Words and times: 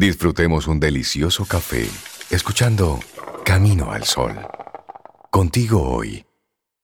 Disfrutemos 0.00 0.66
un 0.66 0.80
delicioso 0.80 1.44
café 1.44 1.86
escuchando 2.30 2.98
Camino 3.44 3.92
al 3.92 4.04
Sol. 4.04 4.34
Contigo 5.30 5.82
hoy, 5.82 6.24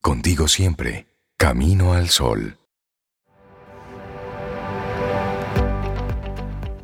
contigo 0.02 0.46
siempre, 0.48 1.06
Camino 1.38 1.94
al 1.94 2.10
Sol. 2.10 2.58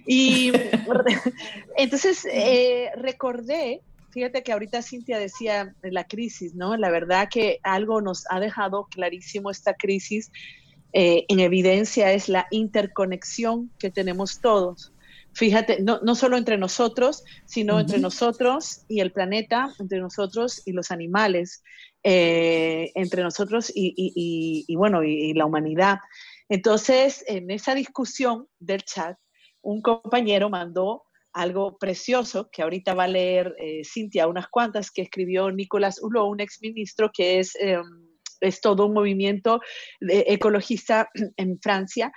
Y 0.06 0.52
entonces 1.78 2.28
eh, 2.32 2.90
recordé, 2.96 3.82
fíjate 4.18 4.42
que 4.42 4.52
ahorita 4.52 4.82
Cintia 4.82 5.20
decía 5.20 5.76
la 5.84 6.08
crisis, 6.08 6.56
¿no? 6.56 6.76
La 6.76 6.90
verdad 6.90 7.30
que 7.32 7.60
algo 7.62 8.02
nos 8.02 8.24
ha 8.32 8.40
dejado 8.40 8.88
clarísimo 8.90 9.52
esta 9.52 9.76
crisis. 9.76 10.32
Eh, 10.92 11.26
en 11.28 11.40
evidencia 11.40 12.12
es 12.12 12.28
la 12.28 12.48
interconexión 12.50 13.70
que 13.78 13.92
tenemos 13.92 14.42
todos 14.42 14.92
fíjate, 15.34 15.84
no, 15.84 16.00
no 16.02 16.16
solo 16.16 16.36
entre 16.36 16.58
nosotros, 16.58 17.24
sino 17.46 17.80
entre 17.80 18.00
nosotros 18.00 18.86
y 18.88 19.02
el 19.02 19.12
planeta, 19.12 19.72
entre 19.78 20.00
nosotros 20.00 20.64
y 20.66 20.72
los 20.72 20.90
animales, 20.90 21.62
eh, 22.02 22.92
entre 22.96 23.22
nosotros 23.22 23.72
y, 23.76 24.76
bueno, 24.76 25.04
y, 25.04 25.36
la 25.36 25.46
humanidad. 25.46 26.00
Entonces, 26.50 27.24
en 27.28 27.52
esa 27.52 27.76
discusión 27.76 28.48
del 28.58 28.82
chat, 28.82 29.16
un 29.62 29.84
compañero 29.84 30.50
mandó 30.50 31.04
algo 31.38 31.78
precioso 31.78 32.50
que 32.52 32.64
ahorita 32.64 32.94
va 32.94 33.04
a 33.04 33.08
leer 33.08 33.56
eh, 33.60 33.82
Cintia, 33.86 34.28
unas 34.28 34.48
cuantas 34.48 34.92
que 34.92 35.04
escribió 35.04 35.52
Nicolás 35.52 36.02
Hulot, 36.02 36.28
un 36.28 36.40
exministro 36.40 37.12
que 37.14 37.40
es, 37.40 37.56
em, 37.60 37.84
es 38.42 38.60
todo 38.60 38.88
un 38.88 38.94
movimiento 38.94 39.62
ecologista 40.00 41.10
en 41.38 41.60
Francia, 41.60 42.12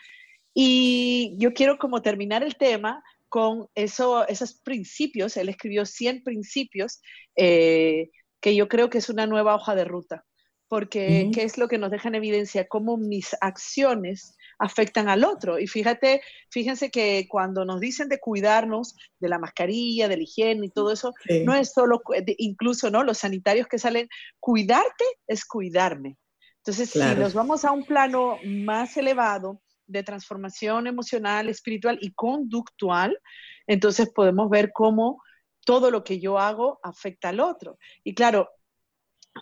y 0.55 1.37
yo 1.39 1.53
quiero 1.53 1.79
como 1.79 2.03
terminar 2.03 2.43
el 2.43 2.57
tema 2.57 3.03
con 3.29 3.69
eso, 3.75 4.27
esos 4.27 4.55
principios, 4.55 5.37
él 5.37 5.49
escribió 5.49 5.87
100 5.87 6.25
principios, 6.25 7.01
eh, 7.37 8.11
que 8.41 8.57
yo 8.57 8.69
creo 8.69 8.91
que 8.91 8.99
es 8.99 9.09
una 9.09 9.27
nueva 9.27 9.55
hoja 9.55 9.75
de 9.75 9.85
ruta, 9.85 10.25
porque 10.67 11.31
¿qué 11.33 11.45
es 11.45 11.59
lo 11.59 11.69
que 11.69 11.79
nos 11.79 11.91
deja 11.91 12.09
en 12.09 12.17
evidencia? 12.17 12.67
Cómo 12.67 12.97
mis 12.97 13.37
acciones 13.41 14.37
afectan 14.61 15.09
al 15.09 15.25
otro. 15.25 15.59
Y 15.59 15.67
fíjate, 15.67 16.23
fíjense 16.51 16.91
que 16.91 17.27
cuando 17.29 17.65
nos 17.65 17.81
dicen 17.81 18.09
de 18.09 18.21
cuidarnos 18.21 18.95
de 19.19 19.29
la 19.29 19.39
mascarilla, 19.39 20.07
de 20.07 20.19
la 20.19 20.23
higiene 20.23 20.67
y 20.67 20.71
todo 20.71 20.93
eso, 20.93 21.13
no 21.45 21.55
es 21.55 21.73
solo, 21.73 22.01
incluso, 22.39 22.91
¿no? 22.91 23.03
Los 23.03 23.19
sanitarios 23.19 23.67
que 23.67 23.79
salen, 23.79 24.09
cuidarte 24.39 25.05
es 25.27 25.45
cuidarme. 25.45 26.17
Entonces, 26.59 26.91
si 26.91 26.99
nos 26.99 27.35
vamos 27.35 27.65
a 27.65 27.73
un 27.73 27.85
plano 27.85 28.39
más 28.45 28.97
elevado, 28.97 29.61
de 29.91 30.05
transformación 30.05 30.87
emocional, 30.87 31.49
espiritual 31.49 31.99
y 32.01 32.13
conductual, 32.13 33.19
entonces 33.67 34.09
podemos 34.15 34.49
ver 34.49 34.71
cómo 34.73 35.21
todo 35.65 35.91
lo 35.91 36.05
que 36.05 36.21
yo 36.21 36.39
hago 36.39 36.79
afecta 36.83 37.31
al 37.31 37.41
otro. 37.41 37.77
Y 38.05 38.15
claro, 38.15 38.49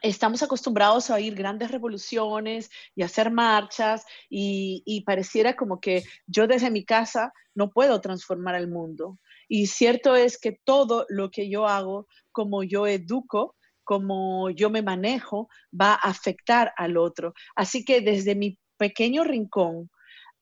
estamos 0.03 0.43
acostumbrados 0.43 1.11
a 1.11 1.15
oír 1.15 1.35
grandes 1.35 1.71
revoluciones 1.71 2.71
y 2.95 3.03
hacer 3.03 3.31
marchas 3.31 4.05
y, 4.29 5.03
pareciera 5.07 5.57
como 5.57 5.81
que 5.81 6.05
yo 6.27 6.47
desde 6.47 6.71
mi 6.71 6.85
casa 6.85 7.33
no 7.55 7.71
puedo 7.71 8.01
transformar 8.01 8.55
el 8.55 8.69
mundo. 8.69 9.19
Y 9.49 9.67
cierto 9.67 10.15
es 10.15 10.39
que 10.39 10.59
todo 10.65 11.07
lo 11.09 11.31
que 11.31 11.49
yo 11.49 11.67
hago, 11.67 12.07
como 12.33 12.63
yo 12.63 12.87
educo, 12.87 13.57
como 13.85 14.51
yo 14.51 14.69
me 14.69 14.83
manejo, 14.83 15.49
va 15.73 15.93
a 15.95 16.11
afectar 16.11 16.73
al 16.77 16.97
otro. 16.99 17.33
Así 17.57 17.85
que 17.85 18.01
desde 18.01 18.35
mi 18.35 18.59
pequeño 18.77 19.25
rincón, 19.25 19.91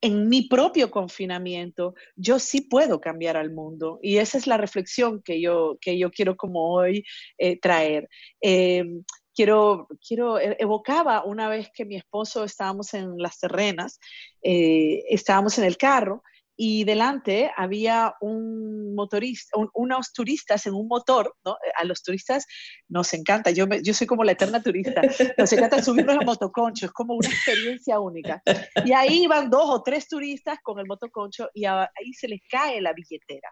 en 0.01 0.29
mi 0.29 0.43
propio 0.43 0.91
confinamiento, 0.91 1.95
yo 2.17 2.39
sí 2.39 2.61
puedo 2.63 3.01
cambiar 3.01 3.37
al 3.37 3.51
mundo. 3.53 3.99
Y 4.03 4.19
esa 4.19 4.37
es 4.37 4.47
la 4.47 4.57
reflexión 4.57 5.23
que 5.23 5.41
yo, 5.41 5.79
que 5.81 5.99
yo 5.99 6.11
quiero 6.11 6.37
como 6.37 6.73
hoy 6.73 7.05
eh, 7.39 7.59
traer. 7.59 8.09
Em, 8.41 9.05
quiero, 9.37 9.87
quiero, 10.07 10.41
e, 10.41 10.57
evocaba 10.59 11.25
una 11.25 11.49
vez 11.49 11.71
que 11.73 11.85
mi 11.85 11.97
esposo 11.97 12.43
estábamos 12.43 12.95
en 12.95 13.19
las 13.19 13.39
terrenas, 13.39 14.01
eh, 14.43 15.05
estábamos 15.11 15.59
en 15.59 15.65
el 15.65 15.77
carro 15.77 16.23
y 16.59 16.85
delante 16.85 17.51
había 17.55 18.15
un 18.23 18.95
motorista, 18.95 19.59
unos 19.75 20.13
turistas 20.15 20.67
en 20.67 20.73
un 20.73 20.89
motor, 20.89 21.35
¿no? 21.45 21.59
A 21.79 21.85
los 21.85 22.03
turistas 22.03 22.47
nos 22.89 23.13
encanta, 23.13 23.51
yo, 23.51 23.67
yo 23.83 23.93
soy 23.93 24.07
como 24.07 24.25
la 24.25 24.33
eterna 24.33 24.63
turista, 24.63 25.03
nos 25.37 25.53
encanta 25.53 25.83
subirnos 25.83 26.17
al 26.17 26.25
motoconcho, 26.25 26.87
es 26.87 26.93
como 26.93 27.15
una 27.15 27.29
experiencia 27.29 28.01
única. 28.01 28.43
Y 28.87 28.93
ahí 28.93 29.25
iban 29.25 29.51
dos 29.51 29.69
o 29.69 29.83
tres 29.83 30.09
turistas 30.09 30.59
con 30.63 30.79
el 30.79 30.87
motoconcho 30.87 31.51
y 31.53 31.67
ahí 31.67 32.13
se 32.19 32.29
les 32.29 32.41
cae 32.49 32.81
la 32.81 32.95
billetera. 32.95 33.51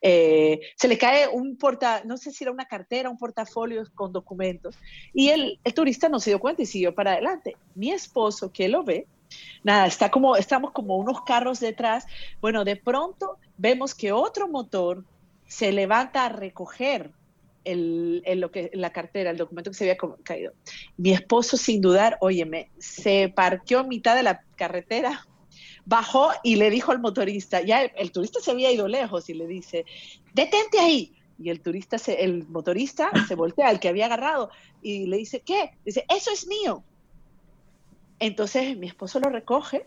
Eh, 0.00 0.60
se 0.76 0.88
le 0.88 0.96
cae 0.96 1.28
un 1.28 1.56
porta, 1.56 2.02
no 2.04 2.16
sé 2.16 2.30
si 2.30 2.44
era 2.44 2.52
una 2.52 2.66
cartera, 2.66 3.10
un 3.10 3.18
portafolio 3.18 3.84
con 3.94 4.12
documentos, 4.12 4.78
y 5.12 5.28
el, 5.28 5.58
el 5.64 5.74
turista 5.74 6.08
no 6.08 6.20
se 6.20 6.30
dio 6.30 6.40
cuenta 6.40 6.62
y 6.62 6.66
siguió 6.66 6.94
para 6.94 7.12
adelante. 7.12 7.56
Mi 7.74 7.90
esposo, 7.90 8.52
que 8.52 8.68
lo 8.68 8.84
ve, 8.84 9.06
nada, 9.62 9.86
está 9.86 10.10
como, 10.10 10.36
estamos 10.36 10.72
como 10.72 10.96
unos 10.96 11.22
carros 11.22 11.60
detrás. 11.60 12.06
Bueno, 12.40 12.64
de 12.64 12.76
pronto 12.76 13.38
vemos 13.56 13.94
que 13.94 14.12
otro 14.12 14.48
motor 14.48 15.04
se 15.46 15.72
levanta 15.72 16.26
a 16.26 16.28
recoger 16.28 17.12
el, 17.64 18.22
lo 18.40 18.50
que, 18.50 18.70
la 18.72 18.90
cartera, 18.90 19.30
el 19.30 19.36
documento 19.36 19.70
que 19.70 19.76
se 19.76 19.84
había 19.84 19.98
caído. 20.22 20.52
Mi 20.96 21.12
esposo, 21.12 21.56
sin 21.56 21.80
dudar, 21.80 22.16
óyeme, 22.20 22.70
se 22.78 23.32
parqueó 23.34 23.80
en 23.80 23.88
mitad 23.88 24.16
de 24.16 24.22
la 24.22 24.42
carretera, 24.56 25.26
bajó 25.88 26.30
y 26.42 26.56
le 26.56 26.68
dijo 26.68 26.92
al 26.92 27.00
motorista, 27.00 27.62
ya 27.62 27.82
el, 27.82 28.12
turista 28.12 28.40
se 28.40 28.50
había 28.50 28.70
ido 28.70 28.86
lejos 28.88 29.30
y 29.30 29.34
le 29.34 29.46
dice, 29.46 29.86
detente 30.34 30.78
ahí. 30.78 31.14
Y 31.38 31.50
el 31.50 31.60
turista, 31.60 31.98
se, 31.98 32.24
el 32.24 32.46
motorista 32.48 33.10
se 33.26 33.34
voltea, 33.34 33.68
al 33.68 33.80
que 33.80 33.88
había 33.88 34.06
agarrado, 34.06 34.50
y 34.82 35.06
le 35.06 35.16
dice, 35.16 35.40
¿qué? 35.40 35.70
Dice, 35.84 36.04
eso 36.14 36.30
es 36.30 36.46
mío. 36.46 36.82
Entonces 38.18 38.76
mi 38.76 38.88
esposo 38.88 39.18
lo 39.20 39.30
recoge. 39.30 39.86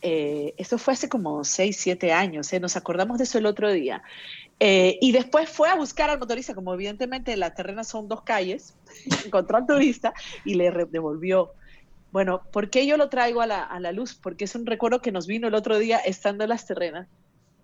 Eh, 0.00 0.54
eso 0.56 0.78
fue 0.78 0.94
hace 0.94 1.08
como 1.08 1.44
6, 1.44 1.76
7 1.78 2.12
años, 2.12 2.52
¿eh? 2.52 2.58
nos 2.58 2.76
acordamos 2.76 3.18
de 3.18 3.24
eso 3.24 3.38
el 3.38 3.46
otro 3.46 3.70
día. 3.70 4.02
Eh, 4.58 4.98
y 5.00 5.12
después 5.12 5.48
fue 5.48 5.68
a 5.68 5.76
buscar 5.76 6.10
al 6.10 6.18
motorista, 6.18 6.54
como 6.54 6.74
evidentemente 6.74 7.36
las 7.36 7.54
terrenas 7.54 7.86
son 7.86 8.08
dos 8.08 8.22
calles, 8.22 8.74
encontró 9.24 9.58
al 9.58 9.66
turista 9.66 10.12
y 10.44 10.54
le 10.54 10.72
devolvió. 10.90 11.52
Bueno, 12.12 12.42
¿por 12.52 12.70
qué 12.70 12.86
yo 12.86 12.96
lo 12.96 13.08
traigo 13.08 13.40
a 13.40 13.46
la, 13.46 13.62
a 13.62 13.80
la 13.80 13.90
luz? 13.90 14.14
Porque 14.14 14.44
es 14.44 14.54
un 14.54 14.66
recuerdo 14.66 15.00
que 15.00 15.12
nos 15.12 15.26
vino 15.26 15.48
el 15.48 15.54
otro 15.54 15.78
día 15.78 15.98
estando 15.98 16.44
en 16.44 16.50
las 16.50 16.66
terrenas. 16.66 17.08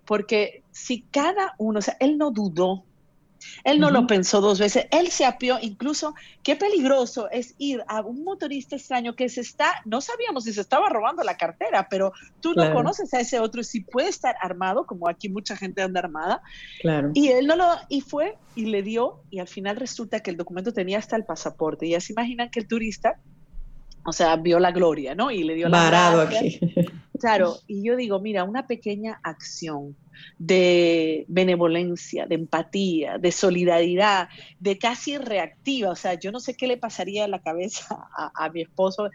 Porque 0.05 0.63
si 0.71 1.03
cada 1.03 1.55
uno, 1.59 1.79
o 1.81 1.83
sea, 1.83 1.97
él 2.01 2.17
no 2.17 2.31
dudó 2.31 2.85
él 3.65 3.81
no 3.81 3.91
lo 3.91 4.07
pensó 4.07 4.41
dos 4.41 4.59
veces, 4.59 4.87
él 4.91 5.09
se 5.09 5.25
apió, 5.25 5.59
incluso 5.61 6.15
qué 6.43 6.57
peligroso 6.57 7.31
es 7.31 7.55
ir 7.59 7.83
a 7.89 8.01
un 8.01 8.25
motorista 8.25 8.77
extraño 8.77 9.15
que 9.15 9.29
se 9.29 9.41
está, 9.41 9.83
no 9.85 10.01
sabíamos 10.01 10.45
si 10.45 10.53
se 10.53 10.61
estaba 10.61 10.89
robando 10.89 11.23
la 11.23 11.37
cartera, 11.37 11.89
pero 11.89 12.13
tú 12.41 12.55
no 12.55 12.73
conoces 12.73 13.13
a 13.15 13.21
ese 13.21 13.41
otro, 13.41 13.63
si 13.63 13.81
puede 13.81 14.09
estar 14.09 14.37
armado, 14.41 14.87
como 14.87 15.09
aquí 15.09 15.29
mucha 15.29 15.57
gente 15.57 15.83
anda 15.83 16.01
armada. 16.01 16.43
Claro. 16.81 17.11
Y 17.15 17.29
él 17.29 17.47
no 17.47 17.57
lo, 17.57 17.67
y 17.89 18.01
fue 18.01 18.37
y 18.55 18.67
le 18.67 18.83
dio, 18.83 19.21
y 19.31 19.39
al 19.39 19.49
final 19.49 19.77
resulta 19.77 20.21
que 20.21 20.31
el 20.31 20.37
documento 20.37 20.73
tenía 20.73 20.99
hasta 20.99 21.17
el 21.17 21.25
pasaporte. 21.25 21.87
Y 21.87 21.91
ya 21.91 22.01
se 22.01 22.13
imaginan 22.13 22.51
que 22.51 22.61
el 22.61 22.69
turista, 22.69 23.21
o 24.09 24.13
sea, 24.13 24.37
vio 24.37 24.59
la 24.59 24.73
gloria, 24.73 25.15
¿no? 25.15 25.31
Y 25.31 25.45
le 25.45 25.55
dio 25.55 25.69
la 25.69 25.85
Varado 25.85 26.21
aquí. 26.23 26.61
Claro, 27.19 27.57
y 27.67 27.83
yo 27.83 27.97
digo, 27.97 28.21
mira, 28.21 28.45
una 28.45 28.69
pequeña 28.69 29.19
acción 29.25 29.97
de 30.39 31.25
benevolencia, 31.29 32.27
de 32.27 32.37
empatía, 32.37 33.19
de 33.19 33.33
solidaridad, 33.33 34.29
de 34.61 34.79
casi 34.79 35.19
reactiva. 35.19 35.91
O 35.91 35.97
sea, 35.97 36.15
yo 36.15 36.31
no 36.31 36.39
sé 36.39 36.55
qué 36.55 36.69
le 36.69 36.77
pasaría 36.77 37.25
a 37.25 37.29
la 37.29 37.41
cabeza 37.41 38.09
a, 38.15 38.49
mi 38.51 38.63
esposo, 38.63 39.11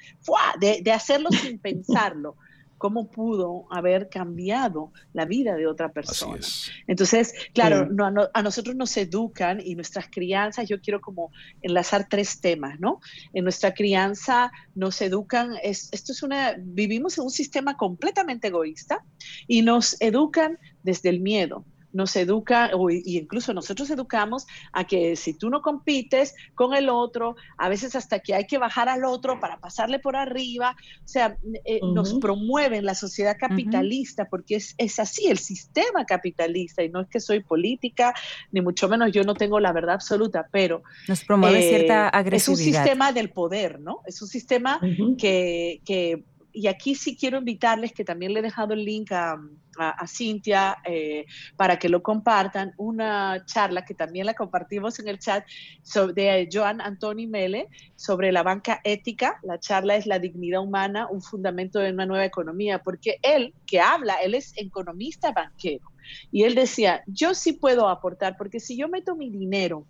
de, 0.60 0.82
de 0.82 0.92
hacerlo 0.92 1.30
sin 1.32 1.60
pensarlo 1.60 2.36
cómo 2.84 3.10
pudo 3.10 3.66
haber 3.70 4.10
cambiado 4.10 4.92
la 5.14 5.24
vida 5.24 5.56
de 5.56 5.68
otra 5.68 5.94
persona. 5.94 6.46
Entonces, 6.86 7.34
claro, 7.54 7.88
a, 8.34 8.42
nosotros 8.42 8.76
nos 8.76 8.98
educan 8.98 9.62
y 9.64 9.76
nuestras 9.76 10.10
crianzas, 10.12 10.68
yo 10.68 10.82
quiero 10.82 11.00
como 11.00 11.32
enlazar 11.62 12.10
tres 12.10 12.42
temas, 12.42 12.82
¿no? 12.82 13.00
En 13.32 13.46
nuestra 13.46 13.74
crianza 13.74 14.52
nos 14.76 15.02
educan, 15.02 15.56
esto 15.64 16.12
es 16.12 16.24
una, 16.24 16.56
vivimos 16.60 17.18
en 17.18 17.24
un 17.24 17.30
sistema 17.30 17.78
completamente 17.78 18.50
egoísta 18.50 19.02
y 19.48 19.62
nos 19.62 19.96
educan 20.02 20.60
desde 20.84 21.08
el 21.08 21.22
miedo, 21.22 21.64
nos 21.94 22.16
educa, 22.16 22.72
o 22.74 22.90
incluso 22.90 23.54
nosotros 23.54 23.90
educamos 23.90 24.46
a 24.72 24.86
que 24.86 25.16
si 25.16 25.34
tú 25.34 25.50
no 25.50 25.62
compites 25.62 26.36
con 26.56 26.74
el 26.74 26.90
otro, 26.90 27.36
a 27.58 27.70
veces 27.70 27.96
hasta 27.96 28.20
que 28.20 28.34
hay 28.34 28.46
que 28.48 28.58
bajar 28.58 28.90
al 28.90 29.06
otro 29.06 29.40
para 29.40 29.60
pasarle 29.60 30.00
por 30.00 30.16
arriba, 30.16 30.76
o 31.04 31.08
sea, 31.08 31.38
eh, 31.66 31.80
nos 31.94 32.16
promueven 32.16 32.86
la 32.86 32.96
sociedad 32.96 33.38
capitalista, 33.40 34.26
porque 34.26 34.56
es, 34.56 34.76
es, 34.78 35.00
así 35.00 35.28
el 35.28 35.38
sistema 35.38 36.06
capitalista, 36.06 36.84
y 36.84 36.90
no 36.90 37.02
es 37.02 37.08
que 37.08 37.20
soy 37.20 37.42
política, 37.42 38.14
ni 38.52 38.62
mucho 38.62 38.90
menos 38.90 39.12
yo 39.12 39.24
no 39.24 39.36
tengo 39.36 39.60
la 39.60 39.72
verdad 39.72 39.96
absoluta, 39.96 40.48
pero... 40.52 40.84
Nos 41.08 41.24
promueve 41.24 41.62
cierta 41.62 42.10
agresividad. 42.10 42.36
Es 42.36 42.48
un 42.48 42.74
sistema 42.74 43.12
del 43.12 43.30
poder, 43.30 43.80
¿no? 43.80 44.02
Es 44.06 44.22
un 44.22 44.28
sistema 44.28 44.80
que, 45.18 45.82
que 45.86 46.24
y 46.54 46.68
aquí 46.68 46.96
sí 46.96 47.18
quiero 47.18 47.40
invitarles, 47.40 47.92
que 47.92 48.06
también 48.06 48.34
le 48.34 48.40
he 48.40 48.44
dejado 48.44 48.74
el 48.74 48.86
link 48.86 49.12
a, 49.12 49.38
a, 49.78 50.08
Cintia 50.08 50.78
eh, 50.86 51.26
para 51.58 51.80
que 51.80 51.90
lo 51.90 52.04
compartan, 52.04 52.74
una 52.78 53.44
charla 53.46 53.84
que 53.84 53.96
también 53.96 54.28
la 54.28 54.36
compartimos 54.36 55.00
en 55.00 55.08
el 55.08 55.20
chat 55.20 55.46
sobre, 55.82 56.14
de 56.14 56.50
Joan 56.52 56.80
Antoni 56.80 57.28
Mele 57.28 57.68
sobre 57.96 58.32
la 58.32 58.44
banca 58.44 58.80
ética. 58.84 59.40
La 59.42 59.60
charla 59.60 59.96
es 59.96 60.06
La 60.06 60.20
dignidad 60.20 60.62
humana, 60.62 61.08
un 61.10 61.22
fundamento 61.22 61.80
de 61.80 61.92
una 61.92 62.06
nueva 62.06 62.26
economía, 62.26 62.84
porque 62.84 63.18
él 63.24 63.54
que 63.66 63.80
habla, 63.80 64.16
él 64.16 64.36
es 64.36 64.54
economista 64.56 65.32
banquero. 65.32 65.92
Y 66.32 66.44
él 66.44 66.54
decía, 66.54 67.04
yo 67.08 67.34
sí 67.34 67.54
puedo 67.54 67.90
aportar, 67.90 68.36
porque 68.38 68.60
si 68.60 68.78
yo 68.78 68.88
meto 68.90 69.16
mi 69.16 69.30
dinero 69.30 69.88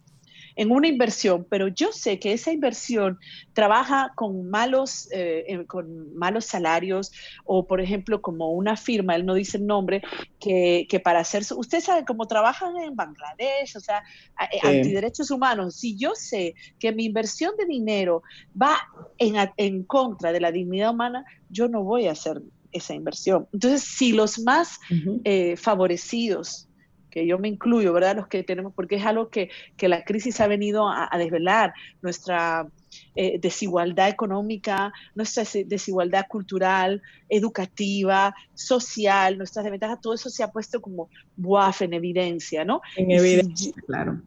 en 0.55 0.71
una 0.71 0.87
inversión, 0.87 1.45
pero 1.49 1.67
yo 1.67 1.91
sé 1.91 2.19
que 2.19 2.33
esa 2.33 2.51
inversión 2.51 3.19
trabaja 3.53 4.11
con 4.15 4.49
malos, 4.49 5.09
eh, 5.11 5.63
con 5.67 6.15
malos 6.15 6.45
salarios 6.45 7.11
o, 7.45 7.65
por 7.67 7.81
ejemplo, 7.81 8.21
como 8.21 8.51
una 8.51 8.77
firma, 8.77 9.15
él 9.15 9.25
no 9.25 9.33
dice 9.33 9.57
el 9.57 9.65
nombre, 9.65 10.01
que, 10.39 10.85
que 10.89 10.99
para 10.99 11.19
hacer, 11.19 11.43
usted 11.55 11.81
sabe 11.81 12.05
cómo 12.05 12.27
trabajan 12.27 12.77
en 12.77 12.95
Bangladesh, 12.95 13.75
o 13.75 13.79
sea, 13.79 14.03
sí. 14.51 14.59
antiderechos 14.67 15.31
humanos, 15.31 15.75
si 15.75 15.97
yo 15.97 16.13
sé 16.15 16.55
que 16.79 16.91
mi 16.91 17.05
inversión 17.05 17.53
de 17.57 17.65
dinero 17.65 18.23
va 18.59 18.77
en, 19.17 19.35
en 19.57 19.83
contra 19.83 20.31
de 20.31 20.39
la 20.39 20.51
dignidad 20.51 20.91
humana, 20.91 21.25
yo 21.49 21.67
no 21.67 21.83
voy 21.83 22.07
a 22.07 22.11
hacer 22.11 22.41
esa 22.71 22.93
inversión. 22.93 23.47
Entonces, 23.53 23.83
si 23.83 24.11
los 24.11 24.39
más 24.39 24.79
eh, 25.23 25.55
favorecidos 25.57 26.67
que 27.13 27.27
yo 27.27 27.37
me 27.37 27.47
incluyo, 27.47 27.93
¿verdad? 27.93 28.15
Los 28.15 28.27
que 28.27 28.41
tenemos, 28.43 28.73
porque 28.73 28.95
es 28.95 29.05
algo 29.05 29.29
que, 29.29 29.51
que 29.77 29.87
la 29.87 30.03
crisis 30.03 30.41
ha 30.41 30.47
venido 30.47 30.89
a, 30.89 31.09
desvelar, 31.17 31.73
nuestra 32.01 32.67
eh, 33.13 33.37
desigualdad 33.39 34.09
económica, 34.09 34.91
nuestra 35.13 35.43
desigualdad 35.65 36.25
cultural, 36.27 37.03
educativa, 37.29 38.33
social, 38.55 39.37
nuestras 39.37 39.63
desventajas, 39.63 40.01
todo 40.01 40.15
eso 40.15 40.31
se 40.31 40.41
ha 40.41 40.51
puesto 40.51 40.81
como 40.81 41.09
buaf 41.37 41.83
en 41.83 41.93
evidencia, 41.93 42.65
¿no? 42.65 42.81
En 42.97 43.11
evidencia, 43.11 43.73
claro 43.85 44.19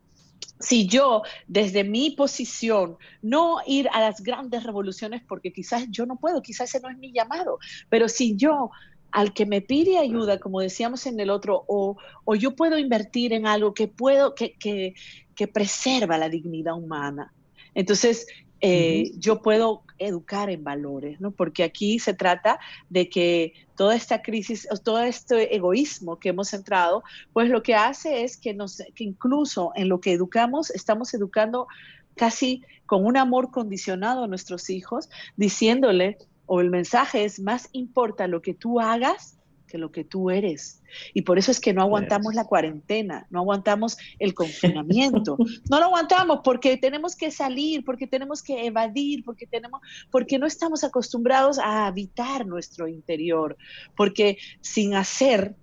si 0.59 0.87
yo 0.87 1.23
desde 1.47 1.85
mi 1.85 2.12
posición 2.12 2.97
no 3.21 3.59
ir 3.67 3.91
a 3.93 4.00
las 4.00 4.23
grandes 4.23 4.65
revoluciones 4.65 5.23
porque 5.29 5.53
quizás 5.53 5.87
yo 5.91 6.06
no 6.06 6.17
puedo, 6.17 6.41
quizás 6.41 6.71
ese 6.71 6.81
no 6.81 6.89
es 6.89 6.97
mi 6.97 7.12
llamado, 7.12 7.59
pero 7.91 8.09
si 8.09 8.37
yo 8.37 8.71
al 9.17 9.33
que 9.33 9.47
me 9.47 9.63
pide 9.63 9.97
ayuda, 9.97 10.39
como 10.39 10.61
decíamos 10.61 11.07
en 11.07 11.19
el 11.21 11.31
otro, 11.31 11.65
o, 11.69 11.97
o 12.27 12.35
yo 12.35 12.55
puedo 12.55 12.77
invertir 12.77 13.33
en 13.33 13.47
algo 13.47 13.73
que 13.73 13.89
puedo, 13.89 14.35
que, 14.35 14.53
que, 14.59 14.93
que 15.35 15.49
preserva 15.49 16.19
la 16.19 16.29
dignidad 16.29 16.75
humana. 16.75 17.33
Entonces, 17.75 18.27
eh, 18.61 19.13
yo 19.17 19.41
puedo 19.41 19.85
educar 19.97 20.51
en 20.51 20.63
valores, 20.65 21.19
¿no? 21.19 21.31
Porque 21.31 21.65
aquí 21.65 21.99
se 21.99 22.13
trata 22.13 22.61
de 22.91 23.09
que 23.09 23.55
toda 23.75 23.97
esta 23.97 24.21
crisis, 24.21 24.69
todo 24.85 25.03
este 25.03 25.57
egoísmo 25.57 26.19
que 26.19 26.29
hemos 26.29 26.53
entrado, 26.53 27.03
pues 27.33 27.49
lo 27.49 27.63
que 27.63 27.75
hace 27.75 28.23
es 28.23 28.37
que, 28.37 28.53
nos, 28.53 28.83
que 28.95 29.05
incluso 29.05 29.73
en 29.77 29.89
lo 29.89 29.99
que 29.99 30.13
educamos, 30.13 30.69
estamos 30.69 31.15
educando 31.15 31.69
casi 32.17 32.63
con 32.85 33.07
un 33.07 33.17
amor 33.17 33.51
condicionado 33.51 34.25
a 34.25 34.29
nuestros 34.29 34.69
hijos, 34.69 35.09
diciéndole 35.37 36.19
o 36.46 36.60
el 36.60 36.70
mensaje 36.70 37.25
es 37.25 37.40
más 37.40 37.69
importa 37.72 38.26
lo 38.26 38.43
que 38.43 38.54
tú 38.54 38.81
hagas 38.81 39.37
que 39.66 39.78
lo 39.78 39.90
que 39.90 40.04
tú 40.04 40.31
eres. 40.31 40.82
Y 41.12 41.22
por 41.22 41.38
eso 41.38 41.50
es 41.50 41.60
que 41.60 41.75
no 41.75 41.82
aguantamos 41.82 42.34
la 42.34 42.44
cuarentena, 42.44 43.26
no 43.31 43.40
aguantamos 43.40 43.98
el 44.19 44.34
confinamiento. 44.34 45.37
No 45.69 45.78
lo 45.78 45.87
aguantamos 45.87 46.40
porque 46.44 46.76
tenemos 46.76 47.16
que 47.16 47.31
salir, 47.31 47.84
porque 47.84 48.06
tenemos 48.06 48.43
que 48.43 48.66
evadir, 48.66 49.25
porque 49.25 49.46
tenemos 49.46 49.81
porque 50.10 50.38
no 50.38 50.46
estamos 50.46 50.84
acostumbrados 50.84 51.58
a 51.58 51.87
habitar 51.87 52.46
nuestro 52.46 52.88
interior, 52.88 53.56
porque 53.96 54.38
sin 54.60 54.94
hacer 54.94 55.54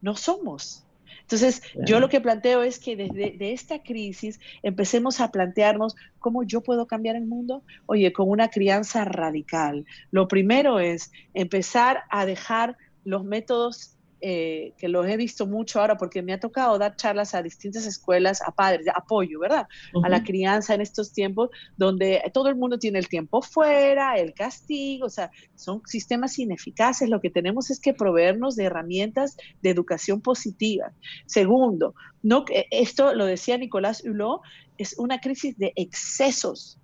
no 0.00 0.14
somos. 0.14 0.84
Entonces, 1.30 1.60
yo 1.86 2.00
lo 2.00 2.08
que 2.08 2.22
planteo 2.22 2.62
es 2.62 2.78
que 2.78 2.96
desde 2.96 3.36
de 3.36 3.52
esta 3.52 3.82
crisis 3.82 4.40
empecemos 4.62 5.20
a 5.20 5.30
plantearnos 5.30 5.94
cómo 6.20 6.42
yo 6.42 6.62
puedo 6.62 6.86
cambiar 6.86 7.16
el 7.16 7.26
mundo. 7.26 7.64
Oye, 7.84 8.14
con 8.14 8.30
una 8.30 8.48
crianza 8.48 9.04
radical. 9.04 9.84
Lo 10.10 10.26
primero 10.26 10.80
es 10.80 11.12
empezar 11.34 12.04
a 12.08 12.24
dejar 12.24 12.78
los 13.04 13.24
métodos 13.24 13.97
eh, 14.20 14.72
que 14.78 14.88
los 14.88 15.06
he 15.06 15.16
visto 15.16 15.46
mucho 15.46 15.80
ahora 15.80 15.96
porque 15.96 16.22
me 16.22 16.32
ha 16.32 16.40
tocado 16.40 16.76
dar 16.78 16.96
charlas 16.96 17.34
a 17.34 17.42
distintas 17.42 17.86
escuelas, 17.86 18.42
a 18.42 18.50
padres, 18.50 18.84
de 18.84 18.90
apoyo, 18.94 19.38
¿verdad? 19.38 19.66
A 20.02 20.08
la 20.08 20.24
crianza 20.24 20.74
en 20.74 20.80
estos 20.80 21.12
tiempos 21.12 21.50
donde 21.76 22.22
todo 22.32 22.48
el 22.48 22.56
mundo 22.56 22.78
tiene 22.78 22.98
el 22.98 23.08
tiempo 23.08 23.42
fuera, 23.42 24.16
el 24.16 24.34
castigo, 24.34 25.06
o 25.06 25.10
sea, 25.10 25.30
son 25.54 25.82
sistemas 25.86 26.38
ineficaces. 26.38 27.08
Lo 27.08 27.20
que 27.20 27.30
tenemos 27.30 27.70
es 27.70 27.80
que 27.80 27.94
proveernos 27.94 28.56
de 28.56 28.64
herramientas 28.64 29.36
de 29.62 29.70
educación 29.70 30.20
positiva. 30.20 30.92
Segundo, 31.26 31.94
no, 32.22 32.44
esto 32.70 33.14
lo 33.14 33.24
decía 33.24 33.56
Nicolás 33.56 34.02
Hulot, 34.04 34.40
es 34.78 34.98
una 34.98 35.20
crisis 35.20 35.56
de 35.58 35.72
excesos. 35.76 36.80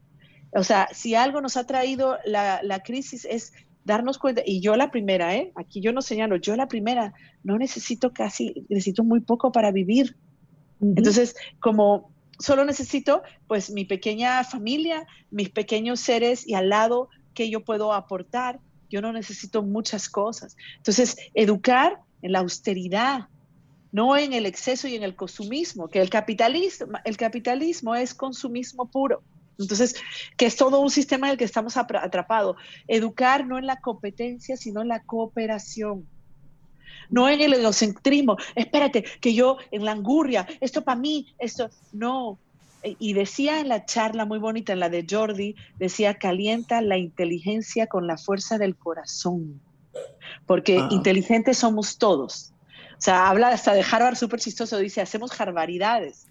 O 0.56 0.62
sea, 0.62 0.88
si 0.92 1.16
algo 1.16 1.40
nos 1.40 1.56
ha 1.56 1.66
traído 1.66 2.16
la, 2.24 2.60
la 2.62 2.80
crisis 2.80 3.24
es 3.24 3.52
darnos 3.84 4.18
cuenta, 4.18 4.42
y 4.44 4.60
yo 4.60 4.76
la 4.76 4.90
primera, 4.90 5.36
¿eh? 5.36 5.52
aquí 5.54 5.80
yo 5.80 5.92
no 5.92 6.02
señalo, 6.02 6.36
yo 6.36 6.56
la 6.56 6.68
primera, 6.68 7.12
no 7.42 7.58
necesito 7.58 8.12
casi, 8.12 8.66
necesito 8.68 9.04
muy 9.04 9.20
poco 9.20 9.52
para 9.52 9.70
vivir. 9.70 10.16
Entonces, 10.80 11.36
como 11.60 12.10
solo 12.38 12.64
necesito 12.64 13.22
pues 13.46 13.70
mi 13.70 13.84
pequeña 13.84 14.42
familia, 14.44 15.06
mis 15.30 15.50
pequeños 15.50 16.00
seres 16.00 16.46
y 16.46 16.54
al 16.54 16.68
lado 16.68 17.08
que 17.32 17.48
yo 17.50 17.64
puedo 17.64 17.92
aportar, 17.92 18.60
yo 18.90 19.00
no 19.00 19.12
necesito 19.12 19.62
muchas 19.62 20.08
cosas. 20.08 20.56
Entonces, 20.76 21.16
educar 21.34 22.00
en 22.22 22.32
la 22.32 22.40
austeridad, 22.40 23.28
no 23.92 24.16
en 24.16 24.32
el 24.32 24.46
exceso 24.46 24.88
y 24.88 24.96
en 24.96 25.02
el 25.02 25.14
consumismo, 25.14 25.88
que 25.88 26.00
el 26.00 26.10
capitalismo, 26.10 26.98
el 27.04 27.16
capitalismo 27.16 27.94
es 27.94 28.14
consumismo 28.14 28.90
puro. 28.90 29.22
Entonces, 29.58 29.94
que 30.36 30.46
es 30.46 30.56
todo 30.56 30.80
un 30.80 30.90
sistema 30.90 31.28
en 31.28 31.32
el 31.32 31.38
que 31.38 31.44
estamos 31.44 31.76
atrapados. 31.76 32.56
Educar 32.88 33.46
no 33.46 33.58
en 33.58 33.66
la 33.66 33.80
competencia, 33.80 34.56
sino 34.56 34.82
en 34.82 34.88
la 34.88 35.02
cooperación. 35.02 36.06
No 37.10 37.28
en 37.28 37.40
el 37.40 37.54
egocentrismo. 37.54 38.36
Espérate, 38.54 39.04
que 39.20 39.34
yo 39.34 39.58
en 39.70 39.84
la 39.84 39.92
angurria, 39.92 40.46
esto 40.60 40.82
para 40.82 41.00
mí, 41.00 41.34
esto. 41.38 41.70
No. 41.92 42.38
y 42.82 43.14
decía 43.14 43.60
en 43.60 43.68
la 43.68 43.86
charla 43.86 44.24
muy 44.24 44.38
bonita, 44.38 44.72
en 44.72 44.80
la 44.80 44.90
de 44.90 45.06
Jordi, 45.08 45.54
decía, 45.78 46.14
calienta 46.14 46.82
la 46.82 46.98
inteligencia 46.98 47.86
con 47.86 48.06
la 48.06 48.18
fuerza 48.18 48.58
del 48.58 48.76
corazón, 48.76 49.60
porque 50.46 50.78
ah. 50.78 50.88
inteligentes 50.90 51.58
somos 51.58 51.96
todos. 51.96 52.52
O 52.98 53.00
sea, 53.00 53.28
habla 53.28 53.48
hasta 53.48 53.74
de 53.74 53.84
Harvard 53.90 54.16
súper 54.16 54.40
chistoso, 54.40 54.78
dice, 54.78 55.00
hacemos 55.00 55.38
harvaridades, 55.40 56.26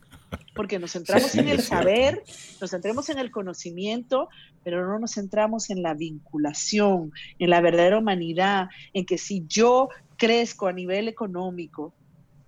porque 0.56 0.80
nos 0.80 0.92
centramos 0.92 1.36
en 1.36 1.48
el 1.48 1.62
saber, 1.62 2.24
nos 2.62 2.72
centramos 2.72 3.10
en 3.10 3.20
el 3.20 3.32
conocimiento, 3.32 4.30
pero 4.64 4.88
no 4.88 5.00
nos 5.00 5.14
centramos 5.14 5.70
en 5.70 5.82
la 5.82 5.94
vinculación, 5.94 7.12
en 7.40 7.50
la 7.50 7.62
verdadera 7.62 8.00
humanidad, 8.00 8.70
en 8.94 9.06
que 9.06 9.18
si 9.18 9.46
yo 9.48 9.90
crezco 10.18 10.68
a 10.68 10.74
nivel 10.74 11.08
económico, 11.08 11.94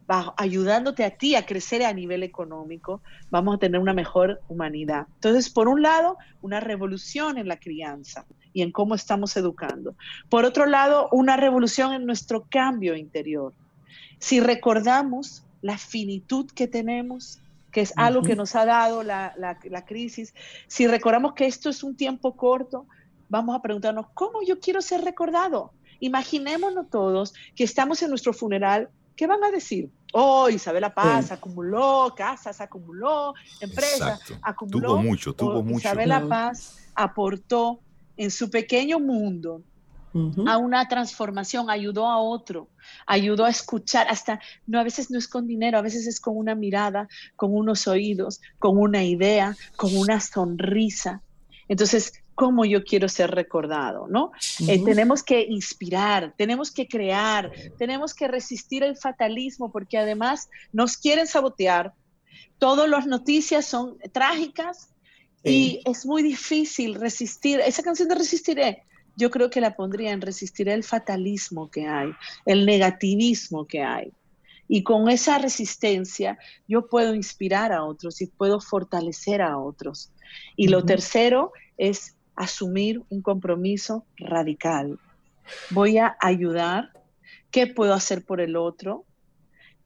ayudándote 0.08 1.04
a 1.04 1.18
ti 1.18 1.36
a 1.36 1.46
crecer 1.46 1.84
a 1.84 1.94
nivel 1.94 2.24
económico, 2.24 3.02
vamos 3.32 3.56
a 3.56 3.58
tener 3.58 3.82
una 3.82 3.94
mejor 3.94 4.42
humanidad. 4.48 5.08
Entonces, 5.16 5.50
por 5.50 5.68
un 5.68 5.82
lado, 5.82 6.18
una 6.42 6.60
revolución 6.60 7.38
en 7.38 7.48
la 7.48 7.60
crianza 7.60 8.26
y 8.54 8.62
en 8.62 8.72
cómo 8.72 8.96
estamos 8.96 9.36
educando. 9.36 9.96
Por 10.30 10.46
otro 10.46 10.66
lado, 10.66 11.10
una 11.12 11.38
revolución 11.38 11.94
en 11.94 12.06
nuestro 12.06 12.46
cambio 12.50 12.96
interior. 12.96 13.54
Si 14.20 14.40
recordamos 14.40 15.44
la 15.62 15.78
finitud 15.78 16.50
que 16.52 16.68
tenemos, 16.68 17.42
que 17.76 17.82
es 17.82 17.92
algo 17.98 18.22
que 18.22 18.38
nos 18.38 18.56
ha 18.56 18.64
dado 18.64 19.04
la, 19.04 19.36
la 19.38 19.86
crisis, 19.86 20.34
si 20.66 20.88
recordamos 20.88 21.34
que 21.34 21.46
esto 21.46 21.70
es 21.70 21.84
un 21.84 21.98
tiempo 21.98 22.38
corto, 22.38 22.88
vamos 23.28 23.54
a 23.54 23.62
preguntarnos, 23.62 24.06
¿cómo 24.14 24.40
yo 24.48 24.62
quiero 24.62 24.82
ser 24.82 25.02
recordado? 25.02 25.74
Imaginémonos 26.00 26.90
todos 26.90 27.34
que 27.54 27.66
estamos 27.66 28.02
en 28.02 28.12
nuestro 28.12 28.32
funeral 28.32 28.90
¿qué 29.18 29.28
van 29.28 29.44
a 29.44 29.52
decir? 29.52 29.90
Oh, 30.14 30.48
Isabela 30.48 30.94
Paz 30.94 31.34
acumuló 31.34 32.14
casas, 32.16 32.62
acumuló 32.62 33.34
empresas, 33.60 34.22
acumuló. 34.42 34.88
Tuvo 34.88 35.04
mucho, 35.04 35.34
tuvo 35.34 35.62
mucho. 35.62 35.80
Isabela 35.80 36.26
Paz 36.26 36.78
aportó 36.96 37.82
en 38.16 38.32
su 38.32 38.50
pequeño 38.50 39.02
mundo 39.02 39.64
a 40.46 40.58
una 40.58 40.88
transformación, 40.88 41.70
ayudó 41.70 42.08
a 42.08 42.18
otro, 42.20 42.70
ayudó 43.06 43.44
a 43.46 43.50
escuchar, 43.50 44.08
hasta, 44.10 44.40
no, 44.66 44.80
a 44.80 44.84
veces 44.84 45.12
no 45.12 45.18
es 45.18 45.28
con 45.28 45.46
dinero, 45.46 45.78
a 45.78 45.82
veces 45.82 46.08
es 46.08 46.20
con 46.22 46.38
una 46.38 46.56
mirada, 46.56 47.10
con 47.36 47.54
unos 47.54 47.88
oídos, 47.88 48.40
con 48.58 48.78
una 48.78 49.04
idea, 49.04 49.56
con 49.76 49.96
una 49.96 50.20
sonrisa. 50.22 51.22
Entonces, 51.68 52.14
cómo 52.36 52.66
yo 52.66 52.84
quiero 52.84 53.10
ser 53.10 53.32
recordado, 53.32 54.08
¿no? 54.08 54.32
Eh, 54.68 54.84
tenemos 54.84 55.24
que 55.24 55.42
inspirar, 55.42 56.34
tenemos 56.38 56.72
que 56.72 56.88
crear, 56.88 57.52
tenemos 57.78 58.14
que 58.14 58.28
resistir 58.28 58.84
el 58.84 58.98
fatalismo 58.98 59.72
porque 59.72 59.98
además 59.98 60.50
nos 60.72 60.98
quieren 60.98 61.28
sabotear. 61.28 61.94
Todas 62.60 62.90
las 62.90 63.08
noticias 63.08 63.66
son 63.66 63.98
trágicas 64.12 64.90
y 65.44 65.82
es 65.86 66.06
muy 66.06 66.24
difícil 66.24 66.96
resistir. 66.96 67.60
Esa 67.60 67.84
canción 67.84 68.10
de 68.10 68.16
Resistiré, 68.16 68.84
yo 69.16 69.32
creo 69.32 69.50
que 69.50 69.62
la 69.62 69.76
pondría 69.76 70.12
en 70.12 70.22
Resistiré 70.22 70.74
el 70.74 70.84
fatalismo 70.84 71.70
que 71.70 71.88
hay, 71.88 72.12
el 72.46 72.66
negativismo 72.66 73.66
que 73.66 73.82
hay. 73.82 74.12
Y 74.68 74.84
con 74.84 75.10
esa 75.10 75.38
resistencia 75.38 76.38
yo 76.68 76.88
puedo 76.88 77.14
inspirar 77.14 77.72
a 77.72 77.84
otros 77.84 78.22
y 78.22 78.28
puedo 78.28 78.60
fortalecer 78.60 79.42
a 79.42 79.58
otros. 79.58 80.12
Y 80.56 80.70
lo 80.70 80.84
tercero 80.84 81.52
es 81.78 82.16
asumir 82.36 83.02
un 83.10 83.22
compromiso 83.22 84.06
radical. 84.18 85.00
Voy 85.70 85.98
a 85.98 86.18
ayudar. 86.20 86.92
¿Qué 87.52 87.68
puedo 87.68 87.94
hacer 87.94 88.26
por 88.26 88.42
el 88.42 88.56
otro? 88.58 89.06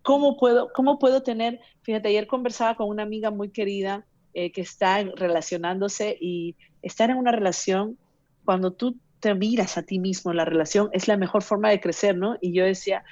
¿Cómo 0.01 0.37
puedo, 0.37 0.69
cómo 0.73 0.97
puedo 0.97 1.21
tener? 1.21 1.59
Fíjate, 1.83 2.07
ayer 2.07 2.25
conversaba 2.25 2.75
con 2.75 2.87
una 2.87 3.03
amiga 3.03 3.31
muy 3.31 3.49
querida 3.49 4.05
eh, 4.33 4.51
que 4.51 4.61
está 4.61 5.03
relacionándose 5.03 6.17
y 6.19 6.55
estar 6.81 7.09
en 7.09 7.17
una 7.17 7.31
relación, 7.31 7.97
cuando 8.45 8.71
tú 8.71 8.95
te 9.19 9.33
miras 9.35 9.77
a 9.77 9.83
ti 9.83 9.99
mismo 9.99 10.31
en 10.31 10.37
la 10.37 10.45
relación, 10.45 10.89
es 10.93 11.07
la 11.07 11.17
mejor 11.17 11.43
forma 11.43 11.69
de 11.69 11.79
crecer, 11.79 12.17
¿no? 12.17 12.37
Y 12.41 12.53
yo 12.53 12.65
decía, 12.65 13.03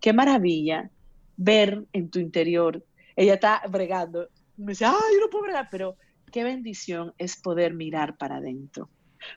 qué 0.00 0.12
maravilla 0.12 0.90
ver 1.36 1.84
en 1.92 2.10
tu 2.10 2.18
interior. 2.18 2.84
Ella 3.16 3.34
está 3.34 3.62
bregando. 3.68 4.28
Me 4.56 4.72
decía, 4.72 4.90
ay, 4.90 5.14
yo 5.14 5.20
no 5.20 5.30
puedo 5.30 5.44
bregar, 5.44 5.68
pero 5.70 5.96
qué 6.30 6.44
bendición 6.44 7.14
es 7.18 7.36
poder 7.36 7.74
mirar 7.74 8.16
para 8.16 8.36
adentro. 8.36 8.88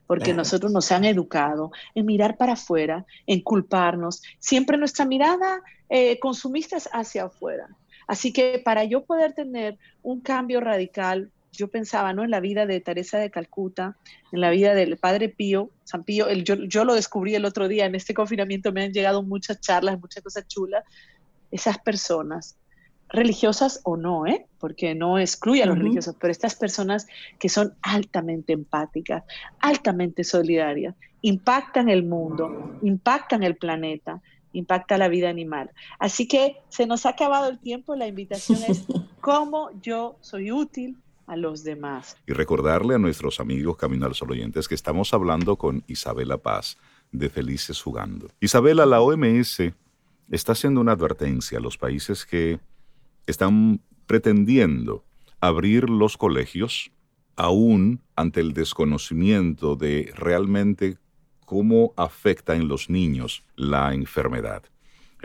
Porque 0.07 0.33
nosotros 0.33 0.71
nos 0.71 0.91
han 0.91 1.05
educado 1.05 1.71
en 1.93 2.07
mirar 2.07 2.37
para 2.37 2.53
afuera, 2.53 3.05
en 3.27 3.41
culparnos. 3.41 4.23
Siempre 4.39 4.77
nuestra 4.77 5.05
mirada 5.05 5.61
eh, 5.89 6.17
consumista 6.19 6.75
es 6.77 6.89
hacia 6.91 7.25
afuera. 7.25 7.67
Así 8.07 8.33
que 8.33 8.59
para 8.65 8.83
yo 8.83 9.05
poder 9.05 9.33
tener 9.33 9.77
un 10.01 10.21
cambio 10.21 10.59
radical, 10.59 11.31
yo 11.57 11.67
pensaba 11.69 12.13
¿no? 12.13 12.23
en 12.23 12.31
la 12.31 12.39
vida 12.39 12.65
de 12.65 12.79
Teresa 12.81 13.17
de 13.17 13.31
Calcuta, 13.31 13.97
en 14.31 14.41
la 14.41 14.49
vida 14.49 14.73
del 14.73 14.97
Padre 14.97 15.29
Pío, 15.29 15.69
San 15.83 16.03
Pío, 16.03 16.31
yo, 16.31 16.55
yo 16.55 16.85
lo 16.85 16.93
descubrí 16.93 17.35
el 17.35 17.45
otro 17.45 17.67
día, 17.67 17.85
en 17.85 17.95
este 17.95 18.13
confinamiento 18.13 18.71
me 18.71 18.83
han 18.83 18.93
llegado 18.93 19.23
muchas 19.23 19.61
charlas, 19.61 19.99
muchas 19.99 20.23
cosas 20.23 20.47
chulas. 20.47 20.83
Esas 21.51 21.77
personas 21.79 22.57
religiosas 23.09 23.81
o 23.83 23.97
no, 23.97 24.25
¿eh? 24.25 24.47
porque 24.59 24.95
no 24.95 25.19
excluye 25.19 25.63
a 25.63 25.65
los 25.65 25.77
religiosos, 25.77 26.15
pero 26.19 26.31
estas 26.31 26.55
personas 26.55 27.07
que 27.39 27.49
son 27.49 27.73
altamente 27.81 28.53
empáticas, 28.53 29.23
altamente 29.59 30.23
solidarias, 30.23 30.95
impactan 31.21 31.89
el 31.89 32.03
mundo, 32.03 32.77
impactan 32.81 33.43
el 33.43 33.55
planeta, 33.55 34.21
impacta 34.53 34.97
la 34.97 35.07
vida 35.07 35.29
animal. 35.29 35.71
Así 35.99 36.27
que 36.27 36.57
se 36.69 36.85
nos 36.87 37.05
ha 37.05 37.09
acabado 37.09 37.49
el 37.49 37.59
tiempo, 37.59 37.95
la 37.95 38.07
invitación 38.07 38.59
es 38.67 38.85
cómo 39.21 39.69
yo 39.81 40.17
soy 40.21 40.51
útil 40.51 40.97
a 41.27 41.35
los 41.35 41.63
demás. 41.63 42.17
Y 42.27 42.33
recordarle 42.33 42.95
a 42.95 42.99
nuestros 42.99 43.39
amigos 43.39 43.77
Camino 43.77 44.05
al 44.05 44.15
Sol 44.15 44.31
oyentes 44.31 44.67
que 44.67 44.75
estamos 44.75 45.13
hablando 45.13 45.55
con 45.55 45.83
Isabela 45.87 46.37
Paz 46.37 46.77
de 47.11 47.29
Felices 47.29 47.81
Jugando. 47.81 48.27
Isabela, 48.39 48.85
la 48.85 49.01
OMS 49.01 49.61
está 50.29 50.51
haciendo 50.51 50.81
una 50.81 50.93
advertencia 50.93 51.57
a 51.57 51.61
los 51.61 51.77
países 51.77 52.25
que 52.25 52.59
están 53.27 53.81
pretendiendo 54.05 55.03
abrir 55.39 55.89
los 55.89 56.17
colegios 56.17 56.91
aún 57.35 58.01
ante 58.15 58.39
el 58.41 58.53
desconocimiento 58.53 59.75
de 59.75 60.11
realmente 60.15 60.97
cómo 61.45 61.93
afecta 61.95 62.55
en 62.55 62.67
los 62.67 62.89
niños 62.89 63.43
la 63.55 63.93
enfermedad. 63.93 64.63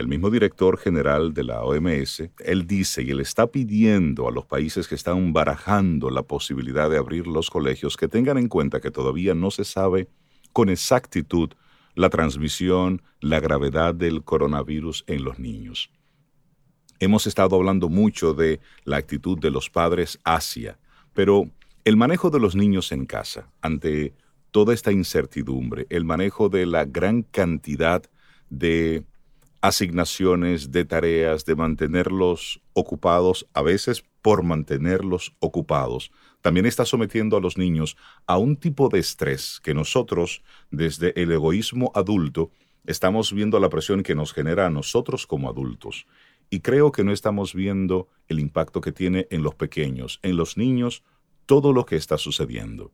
El 0.00 0.09
mismo 0.09 0.30
director 0.30 0.78
general 0.78 1.35
de 1.35 1.45
la 1.45 1.62
OMS, 1.62 2.23
él 2.38 2.66
dice 2.66 3.02
y 3.02 3.11
él 3.11 3.21
está 3.21 3.49
pidiendo 3.49 4.26
a 4.26 4.33
los 4.33 4.47
países 4.47 4.88
que 4.88 4.95
están 4.95 5.35
barajando 5.35 6.09
la 6.09 6.23
posibilidad 6.23 6.88
de 6.88 6.97
abrir 6.97 7.26
los 7.26 7.50
colegios 7.50 7.99
que 7.99 8.09
tengan 8.09 8.38
en 8.38 8.49
cuenta 8.49 8.80
que 8.80 8.90
todavía 8.90 9.35
no 9.35 9.50
se 9.50 9.62
sabe 9.62 10.09
con 10.54 10.71
exactitud 10.71 11.50
la 11.95 12.09
transmisión, 12.09 13.02
la 13.21 13.40
gravedad 13.40 13.95
del 13.95 14.25
coronavirus 14.25 15.04
en 15.07 15.23
los 15.23 15.38
niños. 15.38 15.90
Hemos 16.99 17.26
estado 17.26 17.57
hablando 17.57 17.90
mucho 17.90 18.33
de 18.33 18.59
la 18.85 18.97
actitud 18.97 19.38
de 19.38 19.50
los 19.50 19.69
padres 19.69 20.19
hacia, 20.25 20.78
pero 21.12 21.50
el 21.85 21.99
manejo 21.99 22.30
de 22.30 22.40
los 22.40 22.57
niños 22.57 22.90
en 22.92 23.04
casa, 23.04 23.50
ante 23.61 24.14
toda 24.50 24.73
esta 24.73 24.92
incertidumbre, 24.92 25.87
el 25.90 26.07
manejo 26.07 26.49
de 26.49 26.64
la 26.64 26.87
gran 26.87 27.21
cantidad 27.21 28.02
de 28.49 29.04
asignaciones, 29.61 30.73
de 30.73 30.85
tareas, 30.85 31.45
de 31.45 31.55
mantenerlos 31.55 32.61
ocupados, 32.73 33.47
a 33.52 33.62
veces 33.62 34.05
por 34.23 34.43
mantenerlos 34.43 35.35
ocupados, 35.38 36.11
también 36.40 36.67
está 36.67 36.85
sometiendo 36.85 37.37
a 37.37 37.40
los 37.40 37.59
niños 37.59 37.97
a 38.26 38.38
un 38.38 38.57
tipo 38.57 38.88
de 38.88 38.99
estrés 38.99 39.61
que 39.62 39.75
nosotros, 39.75 40.43
desde 40.71 41.21
el 41.21 41.33
egoísmo 41.33 41.93
adulto, 41.95 42.50
estamos 42.87 43.33
viendo 43.33 43.61
la 43.61 43.69
presión 43.69 44.02
que 44.02 44.14
nos 44.14 44.33
genera 44.33 44.67
a 44.67 44.71
nosotros 44.71 45.26
como 45.26 45.50
adultos. 45.50 46.07
Y 46.49 46.61
creo 46.61 46.93
que 46.93 47.05
no 47.05 47.12
estamos 47.12 47.55
viendo 47.55 48.09
el 48.29 48.40
impacto 48.40 48.81
que 48.81 48.93
tiene 48.93 49.29
en 49.31 49.43
los 49.43 49.55
pequeños, 49.55 50.19
en 50.23 50.37
los 50.37 50.57
niños, 50.57 51.05
todo 51.47 51.73
lo 51.73 51.85
que 51.85 51.97
está 51.97 52.17
sucediendo. 52.17 52.90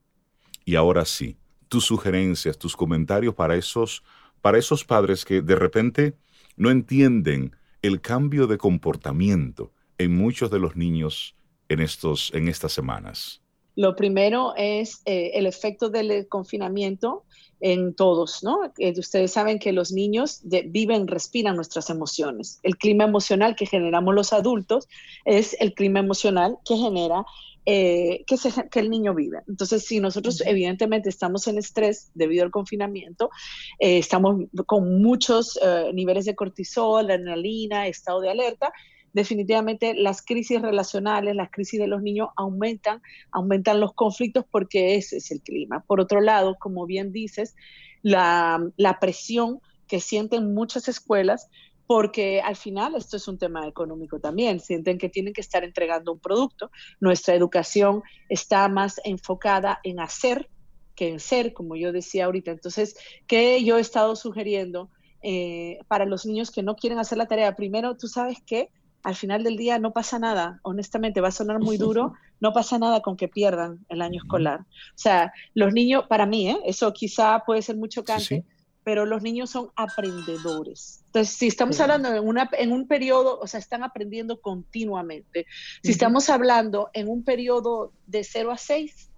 Y 0.64 0.74
ahora 0.74 1.04
sí, 1.04 1.36
tus 1.68 1.84
sugerencias, 1.84 2.58
tus 2.58 2.76
comentarios 2.76 3.34
para 3.34 3.54
esos, 3.54 4.02
para 4.42 4.58
esos 4.58 4.84
padres 4.84 5.24
que 5.24 5.40
de 5.40 5.54
repente 5.54 6.16
no 6.56 6.70
entienden 6.70 7.54
el 7.82 8.00
cambio 8.00 8.46
de 8.46 8.58
comportamiento 8.58 9.72
en 9.98 10.16
muchos 10.16 10.50
de 10.50 10.58
los 10.58 10.76
niños 10.76 11.34
en, 11.68 11.80
estos, 11.80 12.32
en 12.34 12.48
estas 12.48 12.72
semanas. 12.72 13.42
Lo 13.76 13.94
primero 13.94 14.54
es 14.56 15.02
eh, 15.04 15.32
el 15.34 15.46
efecto 15.46 15.90
del 15.90 16.26
confinamiento 16.28 17.24
en 17.60 17.94
todos, 17.94 18.42
¿no? 18.42 18.60
Eh, 18.78 18.94
ustedes 18.98 19.32
saben 19.32 19.58
que 19.58 19.72
los 19.72 19.92
niños 19.92 20.40
viven, 20.44 21.06
respiran 21.06 21.56
nuestras 21.56 21.90
emociones. 21.90 22.58
El 22.62 22.76
clima 22.76 23.04
emocional 23.04 23.54
que 23.54 23.66
generamos 23.66 24.14
los 24.14 24.32
adultos 24.32 24.88
es 25.24 25.56
el 25.60 25.74
clima 25.74 26.00
emocional 26.00 26.56
que 26.64 26.76
genera 26.76 27.24
eh, 27.66 28.24
que, 28.26 28.36
que, 28.70 28.80
el 28.80 28.90
niño 28.90 29.14
vive. 29.14 29.40
Entonces, 29.46 29.84
si 29.84 30.00
nosotros 30.00 30.42
evidentemente 30.46 31.08
estamos 31.08 31.46
en 31.48 31.58
estrés 31.58 32.10
debido 32.14 32.44
al 32.44 32.50
confinamiento, 32.50 33.30
estamos 33.78 34.46
con 34.66 35.02
muchos 35.02 35.58
niveles 35.92 36.24
de 36.24 36.34
cortisol, 36.34 37.10
adrenalina, 37.10 37.86
estado 37.88 38.20
de 38.20 38.30
alerta, 38.30 38.72
definitivamente 39.16 39.94
las 39.94 40.20
crisis 40.20 40.60
relacionales, 40.60 41.34
las 41.34 41.50
crisis 41.50 41.80
de 41.80 41.86
los 41.86 42.02
niños 42.02 42.28
aumentan, 42.36 43.00
aumentan 43.32 43.80
los 43.80 43.94
conflictos 43.94 44.44
porque 44.50 44.96
ese 44.96 45.16
es 45.16 45.30
el 45.30 45.40
clima. 45.40 45.82
Por 45.86 46.00
otro 46.00 46.20
lado, 46.20 46.56
como 46.60 46.84
bien 46.84 47.12
dices, 47.12 47.56
la, 48.02 48.62
la 48.76 49.00
presión 49.00 49.60
que 49.88 50.00
sienten 50.00 50.52
muchas 50.52 50.88
escuelas 50.88 51.48
porque 51.86 52.40
al 52.40 52.56
final 52.56 52.94
esto 52.94 53.16
es 53.16 53.28
un 53.28 53.38
tema 53.38 53.66
económico 53.66 54.18
también, 54.18 54.60
sienten 54.60 54.98
que 54.98 55.08
tienen 55.08 55.32
que 55.32 55.40
estar 55.40 55.64
entregando 55.64 56.12
un 56.12 56.18
producto. 56.18 56.70
Nuestra 57.00 57.34
educación 57.34 58.02
está 58.28 58.68
más 58.68 59.00
enfocada 59.04 59.80
en 59.84 60.00
hacer 60.00 60.48
que 60.94 61.08
en 61.08 61.20
ser, 61.20 61.52
como 61.52 61.76
yo 61.76 61.92
decía 61.92 62.24
ahorita. 62.24 62.50
Entonces, 62.50 62.96
¿qué 63.26 63.62
yo 63.62 63.78
he 63.78 63.80
estado 63.80 64.16
sugiriendo 64.16 64.90
eh, 65.22 65.78
para 65.88 66.06
los 66.06 66.26
niños 66.26 66.50
que 66.50 66.62
no 66.62 66.74
quieren 66.74 66.98
hacer 66.98 67.18
la 67.18 67.26
tarea? 67.26 67.54
Primero, 67.54 67.96
tú 67.96 68.08
sabes 68.08 68.38
que 68.44 68.70
al 69.02 69.14
final 69.14 69.44
del 69.44 69.56
día 69.56 69.78
no 69.78 69.92
pasa 69.92 70.18
nada, 70.18 70.58
honestamente, 70.62 71.20
va 71.20 71.28
a 71.28 71.32
sonar 71.32 71.60
muy 71.60 71.76
duro, 71.76 72.14
no 72.40 72.52
pasa 72.52 72.78
nada 72.78 73.02
con 73.02 73.16
que 73.16 73.28
pierdan 73.28 73.84
el 73.88 74.02
año 74.02 74.20
escolar. 74.20 74.60
O 74.62 74.98
sea, 74.98 75.32
los 75.54 75.72
niños, 75.72 76.06
para 76.08 76.26
mí, 76.26 76.50
¿eh? 76.50 76.58
eso 76.64 76.92
quizá 76.92 77.44
puede 77.46 77.62
ser 77.62 77.76
muy 77.76 77.88
chocante 77.88 78.44
pero 78.86 79.04
los 79.04 79.20
niños 79.20 79.50
son 79.50 79.72
aprendedores. 79.74 81.02
Entonces, 81.06 81.34
si 81.34 81.48
estamos 81.48 81.80
hablando 81.80 82.14
en, 82.14 82.24
una, 82.24 82.48
en 82.52 82.70
un 82.70 82.86
periodo, 82.86 83.40
o 83.40 83.48
sea, 83.48 83.58
están 83.58 83.82
aprendiendo 83.82 84.40
continuamente. 84.40 85.46
Si 85.82 85.90
estamos 85.90 86.30
hablando 86.30 86.88
en 86.92 87.08
un 87.08 87.24
periodo 87.24 87.92
de 88.06 88.22
0 88.22 88.52
a 88.52 88.56
6, 88.56 89.10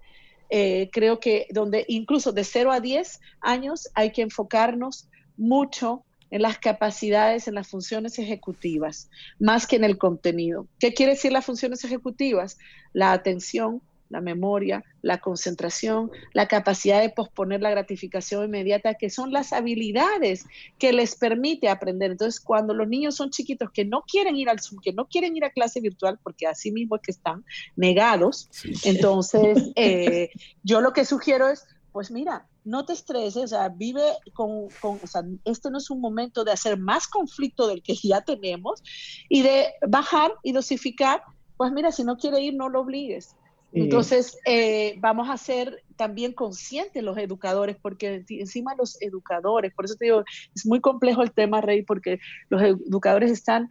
eh, 0.49 0.89
creo 0.91 1.19
que 1.19 1.45
donde 1.51 1.85
incluso 1.87 2.31
de 2.31 2.45
0 2.45 2.71
a 2.71 2.79
10 2.79 3.21
años 3.41 3.89
hay 3.93 4.11
que 4.11 4.23
enfocarnos 4.23 5.07
mucho 5.37 6.03
en 6.31 6.41
las 6.41 6.57
capacidades, 6.57 7.47
en 7.47 7.53
las 7.53 7.67
funciones 7.67 8.17
ejecutivas, 8.17 9.11
más 9.37 9.67
que 9.67 9.75
en 9.75 9.83
el 9.83 9.99
contenido. 9.99 10.65
¿Qué 10.79 10.95
quiere 10.95 11.11
decir 11.11 11.31
las 11.31 11.45
funciones 11.45 11.83
ejecutivas? 11.83 12.57
La 12.91 13.11
atención, 13.11 13.83
la 14.09 14.21
memoria, 14.21 14.83
la 15.01 15.19
concentración, 15.19 16.11
la 16.33 16.47
capacidad 16.47 17.01
de 17.01 17.09
posponer 17.09 17.61
la 17.61 17.69
gratificación 17.69 18.45
inmediata, 18.45 18.95
que 18.95 19.09
son 19.09 19.31
las 19.31 19.53
habilidades 19.53 20.45
que 20.77 20.91
les 20.93 21.15
permite 21.15 21.69
aprender. 21.69 22.11
Entonces, 22.11 22.39
cuando 22.39 22.73
los 22.73 22.87
niños 22.87 23.15
son 23.15 23.29
chiquitos 23.29 23.69
que 23.71 23.85
no 23.85 24.01
quieren 24.01 24.35
ir 24.35 24.49
al 24.49 24.59
Zoom, 24.59 24.81
que 24.81 24.93
no 24.93 25.07
quieren 25.07 25.37
ir 25.37 25.45
a 25.45 25.51
clase 25.51 25.79
virtual, 25.79 26.19
porque 26.21 26.47
así 26.47 26.71
mismo 26.71 26.95
es 26.95 27.01
que 27.03 27.11
están 27.11 27.45
negados, 27.75 28.49
entonces 28.83 29.71
eh, 29.75 30.29
yo 30.63 30.81
lo 30.81 30.91
que 30.91 31.05
sugiero 31.05 31.47
es, 31.47 31.65
pues 31.91 32.11
mira, 32.11 32.47
no 32.65 32.85
te 32.85 32.93
estreses, 32.93 33.43
o 33.43 33.47
sea, 33.47 33.69
vive 33.69 34.03
con, 34.33 34.67
con, 34.81 34.99
o 35.01 35.07
sea, 35.07 35.23
este 35.45 35.71
no 35.71 35.77
es 35.77 35.89
un 35.89 36.01
momento 36.01 36.43
de 36.43 36.51
hacer 36.51 36.77
más 36.77 37.07
conflicto 37.07 37.67
del 37.67 37.81
que 37.81 37.95
ya 37.95 38.21
tenemos 38.21 38.83
y 39.27 39.41
de 39.41 39.73
bajar 39.87 40.31
y 40.43 40.51
dosificar, 40.51 41.23
pues 41.57 41.71
mira, 41.71 41.91
si 41.91 42.03
no 42.03 42.17
quiere 42.17 42.41
ir, 42.41 42.53
no 42.55 42.69
lo 42.69 42.81
obligues 42.81 43.35
entonces, 43.71 44.37
eh, 44.45 44.95
vamos 44.99 45.29
a 45.29 45.37
ser 45.37 45.83
también 45.95 46.33
conscientes 46.33 47.03
los 47.03 47.17
educadores, 47.17 47.77
porque 47.81 48.23
encima 48.29 48.75
los 48.75 48.99
educadores, 49.01 49.73
por 49.73 49.85
eso 49.85 49.95
te 49.95 50.05
digo, 50.05 50.23
es 50.55 50.65
muy 50.65 50.79
complejo 50.79 51.21
el 51.21 51.31
tema, 51.31 51.61
Rey, 51.61 51.83
porque 51.83 52.19
los 52.49 52.61
educadores 52.61 53.31
están 53.31 53.69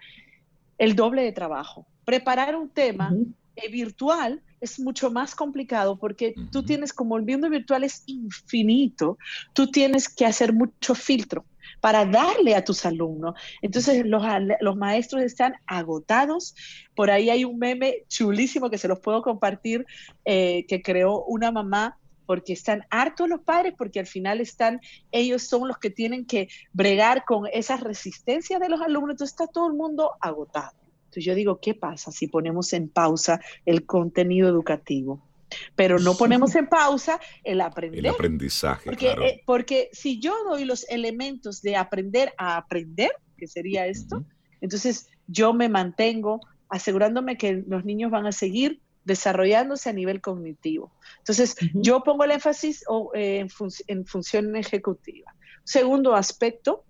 el 0.78 0.94
doble 0.94 1.22
de 1.22 1.32
trabajo. 1.32 1.86
Preparar 2.04 2.54
un 2.54 2.68
tema 2.68 3.12
eh, 3.56 3.70
virtual 3.70 4.40
es 4.60 4.78
mucho 4.78 5.10
más 5.10 5.34
complicado 5.34 5.96
porque 5.96 6.34
tú 6.50 6.62
tienes, 6.62 6.92
como 6.92 7.16
el 7.16 7.24
mundo 7.24 7.48
virtual 7.48 7.84
es 7.84 8.02
infinito, 8.06 9.18
tú 9.52 9.70
tienes 9.70 10.08
que 10.08 10.26
hacer 10.26 10.52
mucho 10.52 10.94
filtro 10.94 11.44
para 11.80 12.04
darle 12.04 12.54
a 12.54 12.64
tus 12.64 12.84
alumnos. 12.86 13.34
Entonces 13.62 14.04
los, 14.04 14.22
los 14.60 14.76
maestros 14.76 15.22
están 15.22 15.54
agotados. 15.66 16.54
Por 16.94 17.10
ahí 17.10 17.30
hay 17.30 17.44
un 17.44 17.58
meme 17.58 18.04
chulísimo 18.08 18.70
que 18.70 18.78
se 18.78 18.88
los 18.88 19.00
puedo 19.00 19.22
compartir, 19.22 19.86
eh, 20.24 20.66
que 20.68 20.82
creó 20.82 21.24
una 21.24 21.50
mamá 21.50 21.98
porque 22.26 22.52
están 22.52 22.84
hartos 22.90 23.26
los 23.26 23.40
padres, 23.40 23.72
porque 23.78 24.00
al 24.00 24.06
final 24.06 24.42
están, 24.42 24.82
ellos 25.12 25.44
son 25.44 25.66
los 25.66 25.78
que 25.78 25.88
tienen 25.88 26.26
que 26.26 26.48
bregar 26.74 27.24
con 27.24 27.46
esa 27.54 27.78
resistencia 27.78 28.58
de 28.58 28.68
los 28.68 28.82
alumnos, 28.82 29.12
entonces 29.12 29.32
está 29.32 29.46
todo 29.46 29.68
el 29.68 29.72
mundo 29.72 30.12
agotado. 30.20 30.76
Entonces 31.04 31.24
yo 31.24 31.34
digo, 31.34 31.58
¿qué 31.58 31.72
pasa 31.72 32.12
si 32.12 32.26
ponemos 32.26 32.74
en 32.74 32.90
pausa 32.90 33.40
el 33.64 33.86
contenido 33.86 34.46
educativo? 34.46 35.27
Pero 35.74 35.98
no 35.98 36.14
ponemos 36.18 36.54
en 36.56 36.66
pausa 36.66 37.20
el 37.44 37.60
aprender. 37.60 38.00
El 38.00 38.06
aprendizaje, 38.06 38.84
porque, 38.84 39.06
claro. 39.06 39.24
Eh, 39.24 39.42
porque 39.46 39.90
si 39.92 40.20
yo 40.20 40.34
doy 40.44 40.64
los 40.64 40.88
elementos 40.88 41.62
de 41.62 41.76
aprender 41.76 42.32
a 42.38 42.56
aprender, 42.56 43.10
que 43.36 43.46
sería 43.46 43.86
esto, 43.86 44.24
entonces 44.60 45.08
yo 45.26 45.52
me 45.52 45.68
mantengo 45.68 46.40
asegurándome 46.68 47.36
que 47.36 47.64
los 47.66 47.84
niños 47.84 48.10
van 48.10 48.26
a 48.26 48.32
seguir 48.32 48.80
desarrollándose 49.04 49.88
a 49.88 49.92
nivel 49.92 50.20
cognitivo. 50.20 50.92
Entonces, 51.18 51.56
yo 51.72 52.02
pongo 52.02 52.24
el 52.24 52.32
énfasis 52.32 52.84
eh, 53.14 53.38
en, 53.38 53.48
en 53.86 54.04
función 54.04 54.54
ejecutiva. 54.54 55.34
Segundo 55.64 56.14
aspecto, 56.14 56.84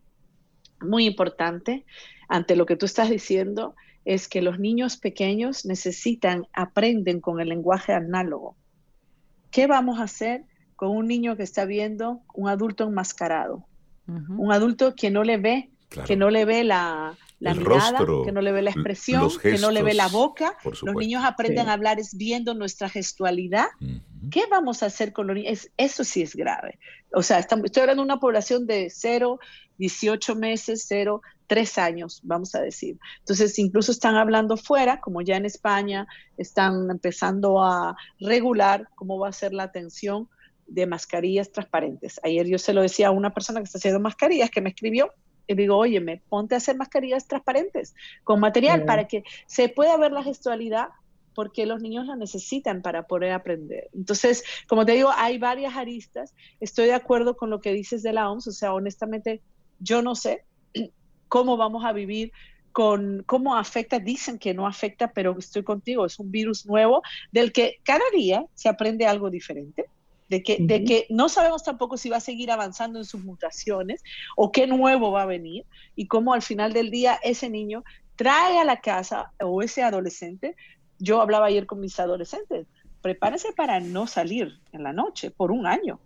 muy 0.81 1.07
importante, 1.07 1.85
ante 2.29 2.57
lo 2.57 2.67
que 2.67 2.77
tú 2.77 2.87
estás 2.87 3.09
diciendo, 3.09 3.75
es 4.09 4.27
que 4.27 4.41
los 4.41 4.59
niños 4.59 4.97
pequeños 4.97 5.67
necesitan, 5.67 6.47
aprenden 6.55 7.21
con 7.21 7.41
el 7.41 7.51
lenguaje 7.51 7.93
análogo. 7.93 8.57
¿Qué 9.51 9.67
vamos 9.67 10.01
a 10.01 10.05
hacer 10.05 10.47
con 10.77 10.97
un 10.97 11.07
niño 11.07 11.37
que 11.37 11.43
está 11.43 11.67
viendo 11.67 12.23
un 12.33 12.49
adulto 12.49 12.85
enmascarado? 12.85 13.67
Un 14.07 14.51
adulto 14.51 14.95
que 14.95 15.11
no 15.11 15.25
le 15.25 15.37
ve, 15.37 15.69
que 16.07 16.17
no 16.17 16.31
le 16.31 16.47
ve 16.47 16.65
la, 16.65 17.19
mirada, 17.41 17.99
que 18.25 18.33
no 18.33 18.41
le 18.41 18.53
ve 18.53 18.63
la 18.63 18.71
expresión, 18.71 19.31
que 19.41 19.59
no 19.59 19.71
le 19.71 19.83
ve 19.83 19.95
la 19.95 20.09
boca. 20.09 20.57
Los 20.65 20.95
niños 20.97 21.25
aprenden 21.25 21.69
a 21.69 21.75
hablar 21.75 22.01
es 22.01 22.17
viendo 22.17 22.55
nuestra 22.55 22.89
gestualidad. 22.89 23.67
¿Qué 24.31 24.45
vamos 24.51 24.83
a 24.83 24.87
hacer 24.87 25.13
con 25.13 25.27
los 25.27 25.37
niños? 25.37 25.71
eso 25.77 26.05
sí 26.05 26.23
es 26.23 26.35
grave. 26.35 26.79
O 27.13 27.23
sea, 27.23 27.39
estoy 27.39 27.81
hablando 27.81 28.03
de 28.03 28.07
una 28.07 28.21
población 28.21 28.67
de 28.67 28.91
0, 28.91 29.39
18 29.79 30.35
meses, 30.37 30.85
0, 30.89 31.23
tres 31.47 31.79
años, 31.79 32.21
vamos 32.23 32.55
a 32.55 32.61
decir. 32.61 32.99
Entonces, 33.21 33.59
incluso 33.59 33.91
están 33.91 34.17
hablando 34.17 34.57
fuera, 34.57 35.01
como 35.01 35.23
ya 35.23 35.37
en 35.37 35.47
España, 35.47 36.07
están 36.37 36.91
empezando 36.91 37.63
a 37.63 37.97
regular 38.21 38.89
cómo 38.95 39.19
va 39.19 39.29
a 39.29 39.33
ser 39.33 39.55
la 39.55 39.65
atención 39.65 40.29
de 40.67 40.87
mascarillas 40.87 41.51
transparentes. 41.51 42.21
Ayer 42.23 42.47
yo 42.47 42.59
se 42.59 42.75
lo 42.75 42.83
decía 42.83 43.09
a 43.09 43.13
una 43.13 43.33
persona 43.33 43.61
que 43.61 43.65
está 43.65 43.79
haciendo 43.79 44.01
mascarillas 44.01 44.51
que 44.51 44.61
me 44.61 44.69
escribió 44.69 45.13
digo, 45.55 45.77
oye, 45.77 46.01
me 46.01 46.19
ponte 46.29 46.55
a 46.55 46.59
hacer 46.59 46.77
mascarillas 46.77 47.27
transparentes 47.27 47.95
con 48.25 48.41
material 48.41 48.85
para 48.85 49.07
que 49.07 49.25
se 49.47 49.69
pueda 49.69 49.97
ver 49.97 50.13
la 50.13 50.23
gestualidad 50.23 50.89
porque 51.39 51.67
los 51.67 51.81
niños 51.81 52.07
la 52.07 52.17
necesitan 52.17 52.83
para 52.83 53.07
poder 53.07 53.31
aprender. 53.31 53.89
Entonces, 53.95 54.43
como 54.67 54.85
te 54.85 54.93
digo, 54.93 55.11
hay 55.15 55.39
varias 55.39 55.77
aristas. 55.77 56.35
Estoy 56.59 56.87
de 56.87 56.95
acuerdo 56.95 57.37
con 57.37 57.49
lo 57.49 57.61
que 57.61 57.73
dices 57.73 58.03
de 58.03 58.13
la 58.13 58.29
OMS, 58.29 58.49
o 58.49 58.53
sea, 58.53 58.75
honestamente, 58.75 59.41
yo 59.79 60.03
no 60.03 60.17
sé, 60.17 60.45
cómo 61.29 61.57
vamos 61.57 61.85
a 61.85 61.93
vivir 61.93 62.33
con 62.73 63.23
cómo 63.25 63.57
afecta, 63.57 63.99
dicen 64.01 64.39
que 64.39 64.53
no 64.53 64.67
afecta, 64.67 65.13
pero 65.13 65.37
estoy 65.39 65.63
contigo, 65.63 66.07
es 66.07 66.19
un 66.19 66.31
virus 66.31 66.67
nuevo 66.67 67.03
del 67.31 67.53
que 67.53 67.77
cada 67.85 68.05
día 68.13 68.45
se 68.55 68.69
aprende 68.69 69.07
algo 69.07 69.31
diferente. 69.31 69.87
De 70.29 70.43
que, 70.43 70.59
de 70.61 70.85
que 70.85 71.07
no 71.09 71.31
sabemos 71.31 71.65
tampoco 71.65 71.97
si 71.97 72.11
va 72.11 72.19
a 72.19 72.21
seguir 72.21 72.51
avanzando 72.51 72.99
en 72.99 73.07
sus 73.07 73.25
mutaciones 73.25 74.03
o 74.37 74.53
qué 74.53 74.67
nuevo 74.67 75.11
va 75.11 75.23
a 75.23 75.27
venir 75.27 75.65
y 75.97 76.07
cómo 76.07 76.35
al 76.35 76.43
final 76.43 76.75
del 76.75 76.91
día 76.91 77.19
ese 77.23 77.49
niño 77.49 77.83
trae 78.15 78.59
a 78.59 78.65
la 78.65 78.81
casa 78.81 79.33
o 79.41 79.63
ese 79.63 79.83
adolescente. 79.83 80.55
Yo 80.99 81.23
hablaba 81.23 81.47
ayer 81.47 81.65
con 81.65 81.81
mis 81.81 81.99
adolescentes, 81.99 82.67
prepárense 83.01 83.53
para 83.53 83.81
no 83.81 84.07
salir 84.07 84.61
en 84.73 84.83
la 84.83 84.93
noche 84.93 85.31
por 85.31 85.51
un 85.51 85.67
año. 85.67 85.99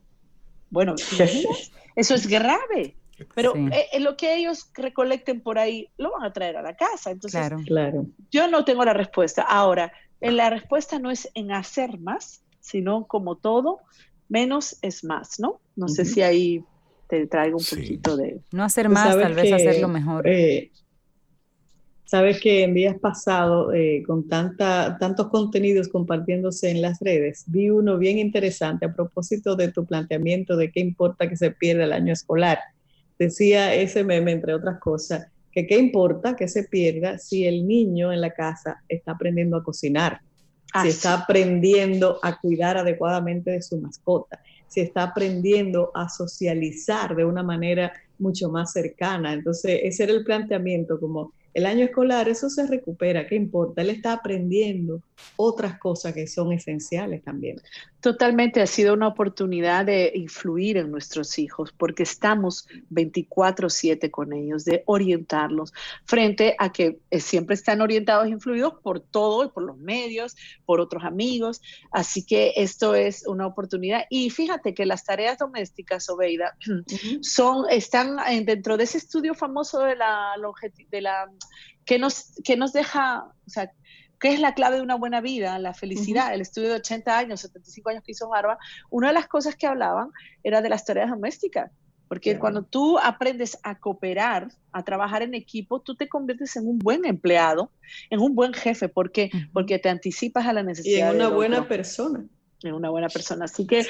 Bueno, 0.71 0.95
eso 1.97 2.15
es 2.15 2.27
grave. 2.27 2.97
Pero 3.35 3.55
eh, 3.55 4.01
lo 4.01 4.17
que 4.17 4.35
ellos 4.37 4.71
recolecten 4.75 5.41
por 5.41 5.59
ahí 5.59 5.89
lo 5.97 6.13
van 6.13 6.25
a 6.25 6.33
traer 6.33 6.57
a 6.57 6.63
la 6.63 6.77
casa. 6.77 7.11
Entonces, 7.11 7.51
claro. 7.67 8.07
yo 8.31 8.49
no 8.49 8.65
tengo 8.65 8.85
la 8.85 8.95
respuesta. 8.95 9.43
Ahora, 9.43 9.93
la 10.21 10.51
respuesta 10.51 10.99
no 10.99 11.11
es 11.11 11.31
en 11.35 11.53
hacer 11.53 11.99
más, 11.99 12.43
sino 12.61 13.07
como 13.07 13.37
todo, 13.37 13.81
menos 14.33 14.77
es 14.83 15.05
más, 15.05 15.39
¿no? 15.39 15.61
No 15.77 15.89
sé 15.89 16.05
si 16.05 16.23
ahí 16.23 16.65
te 17.09 17.27
traigo 17.27 17.59
un 17.59 17.65
poquito 17.65 18.17
de... 18.17 18.41
No 18.51 18.65
hacer 18.65 18.89
más, 18.89 19.17
tal 19.17 19.35
vez 19.35 19.53
hacerlo 19.53 19.89
mejor. 19.89 20.27
Eh, 20.27 20.73
sabes 22.05 22.41
que 22.41 22.65
en 22.65 22.75
días 22.75 22.99
pasados, 22.99 23.73
eh, 23.75 24.03
con 24.07 24.29
tanta, 24.29 24.97
tantos 24.99 25.29
contenidos 25.29 25.89
compartiéndose 25.89 26.71
en 26.71 26.83
las 26.83 26.99
redes, 27.01 27.45
vi 27.47 27.71
uno 27.71 27.99
bien 27.99 28.19
interesante 28.19 28.87
a 28.87 28.95
propósito 28.95 29.55
de 29.55 29.71
tu 29.71 29.85
planteamiento 29.85 30.57
de 30.57 30.73
qué 30.73 30.81
importa 30.81 31.29
que 31.29 31.37
se 31.37 31.53
pierda 31.53 31.85
el 31.85 31.93
año 31.93 32.13
escolar 32.13 32.59
decía 33.23 33.75
ese 33.75 34.05
meme, 34.05 34.33
entre 34.33 34.55
otras 34.55 34.79
cosas, 34.79 35.27
que 35.51 35.67
qué 35.67 35.79
importa 35.79 36.35
que 36.35 36.49
se 36.49 36.65
pierda 36.65 37.19
si 37.19 37.47
el 37.47 37.67
niño 37.67 38.13
en 38.13 38.21
la 38.21 38.33
casa 38.33 38.83
está 38.89 39.13
aprendiendo 39.13 39.57
a 39.57 39.65
cocinar, 39.65 40.21
si 40.81 40.89
está 40.89 41.15
aprendiendo 41.15 42.19
a 42.23 42.39
cuidar 42.41 42.77
adecuadamente 42.79 43.51
de 43.51 43.63
su 43.63 43.79
mascota, 43.79 44.41
si 44.69 44.81
está 44.81 45.03
aprendiendo 45.03 45.91
a 45.95 46.09
socializar 46.09 47.15
de 47.15 47.25
una 47.25 47.43
manera 47.43 47.93
mucho 48.19 48.49
más 48.49 48.73
cercana. 48.73 49.35
Entonces, 49.35 49.81
ese 49.83 50.05
era 50.05 50.13
el 50.13 50.25
planteamiento, 50.25 50.99
como 50.99 51.33
el 51.55 51.67
año 51.67 51.85
escolar, 51.85 52.29
eso 52.29 52.49
se 52.49 52.67
recupera, 52.67 53.27
¿qué 53.27 53.35
importa? 53.35 53.83
Él 53.83 53.91
está 53.91 54.15
aprendiendo 54.15 55.03
otras 55.37 55.79
cosas 55.79 56.15
que 56.15 56.27
son 56.27 56.53
esenciales 56.53 57.23
también. 57.23 57.61
Totalmente, 58.01 58.61
ha 58.61 58.67
sido 58.67 58.95
una 58.95 59.07
oportunidad 59.07 59.87
de 59.87 60.11
influir 60.15 60.77
en 60.77 60.91
nuestros 60.91 61.39
hijos 61.39 61.73
porque 61.73 62.03
estamos 62.03 62.67
24/7 62.91 64.11
con 64.11 64.33
ellos, 64.33 64.65
de 64.65 64.83
orientarlos 64.87 65.73
frente 66.05 66.57
a 66.59 66.73
que 66.73 66.99
eh, 67.11 67.21
siempre 67.21 67.55
están 67.55 67.81
orientados 67.81 68.27
e 68.27 68.31
influidos 68.31 68.75
por 68.83 68.99
todo, 68.99 69.53
por 69.53 69.63
los 69.63 69.77
medios, 69.79 70.35
por 70.65 70.81
otros 70.81 71.05
amigos. 71.05 71.61
Así 71.93 72.25
que 72.27 72.55
esto 72.57 72.95
es 72.97 73.25
una 73.27 73.47
oportunidad. 73.47 74.05
Y 74.11 74.31
fíjate 74.31 74.75
que 74.75 74.85
las 74.85 75.05
tareas 75.05 75.39
domésticas, 75.39 76.09
Obeida, 76.09 76.57
son, 77.21 77.67
están 77.71 78.17
dentro 78.45 78.77
de 78.77 78.85
ese 78.85 78.99
estudio 78.99 79.35
famoso 79.35 79.81
de 79.81 79.95
la, 79.95 80.33
de 80.91 81.01
la 81.01 81.31
que 81.85 81.99
nos, 81.99 82.33
que 82.45 82.57
nos 82.57 82.73
deja, 82.73 83.25
o 83.25 83.51
sea, 83.51 83.71
¿Qué 84.23 84.33
es 84.33 84.39
la 84.39 84.55
clave 84.55 84.77
de 84.77 84.83
una 84.83 84.95
buena 84.95 85.21
vida? 85.21 85.59
La 85.59 85.75
felicidad. 85.75 86.33
El 86.33 86.43
estudio 86.43 86.69
de 86.69 86.77
80 86.77 87.19
años, 87.19 87.41
75 87.41 87.91
años 87.91 88.05
que 88.05 88.13
hizo 88.13 88.33
Harvard, 88.33 88.57
una 88.89 89.09
de 89.09 89.15
las 89.15 89.27
cosas 89.27 89.57
que 89.57 89.67
hablaban 89.67 90.11
era 90.45 90.63
de 90.63 90.69
las 90.69 90.85
tareas 90.85 91.11
domésticas. 91.11 91.73
Porque 92.07 92.39
cuando 92.39 92.63
tú 92.63 93.01
aprendes 93.01 93.59
a 93.65 93.81
cooperar, 93.81 94.53
a 94.71 94.85
trabajar 94.85 95.23
en 95.23 95.35
equipo, 95.35 95.81
tú 95.81 95.97
te 95.97 96.09
conviertes 96.09 96.55
en 96.55 96.69
un 96.69 96.79
buen 96.79 97.05
empleado, 97.05 97.73
en 98.11 98.21
un 98.21 98.37
buen 98.37 98.53
jefe, 98.53 98.89
porque, 98.89 99.31
porque 99.53 99.81
te 99.81 99.89
anticipas 99.89 100.47
a 100.47 100.53
la 100.53 100.63
necesidad. 100.63 101.09
Y 101.09 101.11
en 101.11 101.17
una 101.17 101.29
buena 101.29 101.67
persona. 101.67 102.25
En 102.63 102.75
una 102.75 102.91
buena 102.91 103.09
persona. 103.09 103.47
Así 103.47 103.67
que 103.67 103.85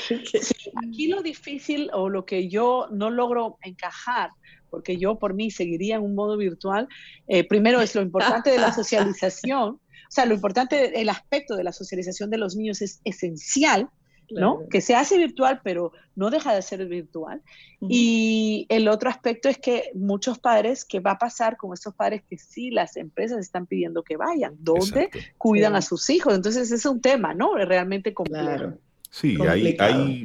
aquí 0.82 1.08
lo 1.08 1.20
difícil 1.20 1.90
o 1.92 2.08
lo 2.08 2.24
que 2.24 2.48
yo 2.48 2.88
no 2.90 3.10
logro 3.10 3.58
encajar 3.60 4.30
porque 4.72 4.96
yo 4.96 5.18
por 5.18 5.34
mí 5.34 5.50
seguiría 5.50 5.96
en 5.96 6.02
un 6.02 6.14
modo 6.14 6.38
virtual. 6.38 6.88
Eh, 7.28 7.46
primero 7.46 7.82
es 7.82 7.94
lo 7.94 8.00
importante 8.00 8.50
de 8.50 8.58
la 8.58 8.72
socialización, 8.74 9.78
o 10.12 10.14
sea, 10.14 10.26
lo 10.26 10.34
importante, 10.34 11.00
el 11.00 11.08
aspecto 11.08 11.56
de 11.56 11.64
la 11.64 11.72
socialización 11.72 12.28
de 12.28 12.38
los 12.38 12.56
niños 12.56 12.82
es 12.82 13.00
esencial, 13.04 13.88
¿no? 14.30 14.68
Que 14.70 14.82
se 14.82 14.94
hace 14.94 15.16
virtual, 15.16 15.60
pero 15.64 15.92
no 16.16 16.30
deja 16.30 16.54
de 16.54 16.60
ser 16.60 16.86
virtual. 16.86 17.40
Y 17.80 18.66
el 18.68 18.88
otro 18.88 19.08
aspecto 19.08 19.48
es 19.48 19.56
que 19.56 19.90
muchos 19.94 20.38
padres, 20.38 20.84
¿qué 20.84 21.00
va 21.00 21.12
a 21.12 21.18
pasar 21.18 21.56
con 21.56 21.72
estos 21.72 21.94
padres 21.94 22.22
que 22.28 22.36
sí 22.36 22.70
las 22.70 22.98
empresas 22.98 23.38
están 23.40 23.66
pidiendo 23.66 24.02
que 24.02 24.16
vayan? 24.18 24.54
¿Dónde 24.58 25.08
cuidan 25.38 25.76
a 25.76 25.82
sus 25.82 26.08
hijos? 26.10 26.34
Entonces 26.34 26.70
es 26.70 26.84
un 26.84 27.00
tema, 27.00 27.34
¿no? 27.34 27.54
Realmente 27.56 28.12
complejo. 28.12 28.74
Sí, 29.10 29.36
hay, 29.46 29.76
hay, 29.78 30.24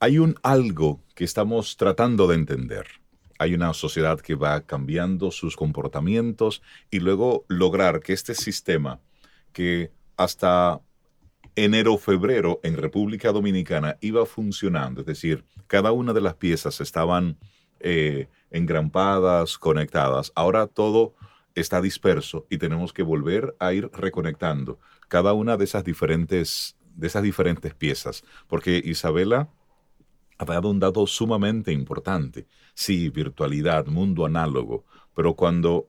hay 0.00 0.18
un 0.18 0.36
algo 0.42 1.00
que 1.14 1.24
estamos 1.24 1.76
tratando 1.76 2.26
de 2.26 2.34
entender 2.34 2.86
hay 3.42 3.54
una 3.54 3.74
sociedad 3.74 4.20
que 4.20 4.34
va 4.34 4.60
cambiando 4.62 5.30
sus 5.30 5.56
comportamientos 5.56 6.62
y 6.90 7.00
luego 7.00 7.44
lograr 7.48 8.00
que 8.00 8.12
este 8.12 8.34
sistema 8.34 9.00
que 9.52 9.92
hasta 10.16 10.80
enero 11.56 11.98
febrero 11.98 12.60
en 12.62 12.76
República 12.76 13.32
Dominicana 13.32 13.98
iba 14.00 14.24
funcionando, 14.24 15.00
es 15.00 15.06
decir, 15.06 15.44
cada 15.66 15.92
una 15.92 16.12
de 16.12 16.20
las 16.20 16.34
piezas 16.34 16.80
estaban 16.80 17.36
eh, 17.80 18.28
engrampadas, 18.50 19.58
conectadas. 19.58 20.32
Ahora 20.34 20.66
todo 20.66 21.14
está 21.54 21.82
disperso 21.82 22.46
y 22.48 22.58
tenemos 22.58 22.92
que 22.92 23.02
volver 23.02 23.54
a 23.58 23.72
ir 23.72 23.90
reconectando 23.92 24.78
cada 25.08 25.32
una 25.32 25.56
de 25.56 25.64
esas 25.64 25.84
diferentes, 25.84 26.76
de 26.94 27.08
esas 27.08 27.22
diferentes 27.22 27.74
piezas, 27.74 28.24
porque 28.46 28.80
Isabela 28.82 29.50
ha 30.42 30.44
dado 30.44 30.70
un 30.70 30.80
dato 30.80 31.06
sumamente 31.06 31.72
importante. 31.72 32.46
Sí, 32.74 33.08
virtualidad, 33.10 33.86
mundo 33.86 34.26
análogo, 34.26 34.84
pero 35.14 35.34
cuando 35.34 35.88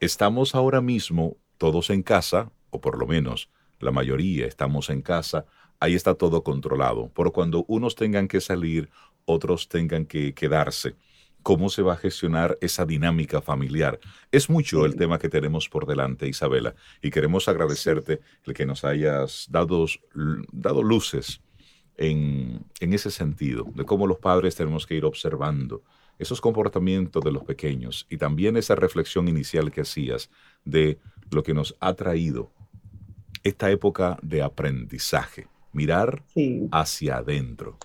estamos 0.00 0.54
ahora 0.54 0.80
mismo 0.80 1.36
todos 1.58 1.90
en 1.90 2.02
casa, 2.02 2.50
o 2.70 2.80
por 2.80 2.98
lo 2.98 3.06
menos 3.06 3.50
la 3.78 3.92
mayoría 3.92 4.46
estamos 4.46 4.88
en 4.88 5.02
casa, 5.02 5.44
ahí 5.78 5.94
está 5.94 6.14
todo 6.14 6.42
controlado. 6.42 7.08
Por 7.08 7.32
cuando 7.32 7.64
unos 7.68 7.94
tengan 7.94 8.28
que 8.28 8.40
salir, 8.40 8.90
otros 9.26 9.68
tengan 9.68 10.06
que 10.06 10.34
quedarse. 10.34 10.96
¿Cómo 11.42 11.70
se 11.70 11.82
va 11.82 11.94
a 11.94 11.96
gestionar 11.96 12.58
esa 12.60 12.84
dinámica 12.84 13.40
familiar? 13.40 13.98
Es 14.30 14.50
mucho 14.50 14.84
el 14.84 14.96
tema 14.96 15.18
que 15.18 15.30
tenemos 15.30 15.68
por 15.68 15.86
delante, 15.86 16.28
Isabela, 16.28 16.74
y 17.02 17.10
queremos 17.10 17.48
agradecerte 17.48 18.20
el 18.44 18.52
que 18.52 18.66
nos 18.66 18.84
hayas 18.84 19.46
dado, 19.50 19.86
dado 20.52 20.82
luces 20.82 21.40
en, 22.00 22.64
en 22.80 22.92
ese 22.94 23.10
sentido, 23.10 23.66
de 23.74 23.84
cómo 23.84 24.06
los 24.06 24.18
padres 24.18 24.56
tenemos 24.56 24.86
que 24.86 24.94
ir 24.94 25.04
observando 25.04 25.82
esos 26.18 26.40
comportamientos 26.40 27.22
de 27.22 27.30
los 27.30 27.44
pequeños 27.44 28.06
y 28.10 28.16
también 28.16 28.56
esa 28.56 28.74
reflexión 28.74 29.28
inicial 29.28 29.70
que 29.70 29.82
hacías 29.82 30.30
de 30.64 30.98
lo 31.30 31.42
que 31.42 31.54
nos 31.54 31.76
ha 31.78 31.94
traído 31.94 32.50
esta 33.44 33.70
época 33.70 34.18
de 34.22 34.42
aprendizaje, 34.42 35.46
mirar 35.72 36.22
hacia 36.72 37.18
adentro. 37.18 37.78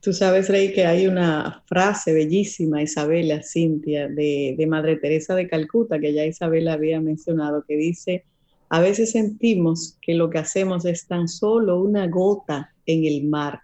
Tú 0.00 0.12
sabes, 0.12 0.48
Rey, 0.48 0.72
que 0.72 0.84
hay 0.86 1.06
una 1.06 1.64
frase 1.66 2.12
bellísima, 2.12 2.82
Isabela, 2.82 3.42
Cintia, 3.42 4.08
de, 4.08 4.54
de 4.56 4.66
Madre 4.66 4.96
Teresa 4.96 5.34
de 5.34 5.48
Calcuta, 5.48 5.98
que 5.98 6.12
ya 6.12 6.24
Isabela 6.24 6.74
había 6.74 7.00
mencionado, 7.00 7.64
que 7.66 7.76
dice, 7.76 8.24
a 8.68 8.80
veces 8.80 9.12
sentimos 9.12 9.96
que 10.00 10.14
lo 10.14 10.28
que 10.28 10.38
hacemos 10.38 10.84
es 10.84 11.06
tan 11.06 11.28
solo 11.28 11.80
una 11.80 12.06
gota 12.08 12.72
en 12.86 13.04
el 13.04 13.24
mar, 13.24 13.60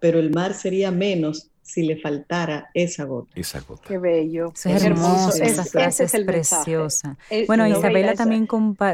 pero 0.00 0.18
el 0.18 0.30
mar 0.30 0.54
sería 0.54 0.90
menos 0.90 1.50
si 1.64 1.82
le 1.82 1.96
faltara 1.96 2.68
esa 2.74 3.04
gota. 3.04 3.32
Esa 3.34 3.60
gota. 3.60 3.82
Qué 3.88 3.98
bello. 3.98 4.52
es 4.52 4.66
hermoso, 4.66 5.42
esa 5.42 5.64
frase 5.64 6.04
es, 6.04 6.12
preciosa. 6.24 7.16
bueno, 7.46 7.66
Isabela 7.66 8.14
también 8.14 8.46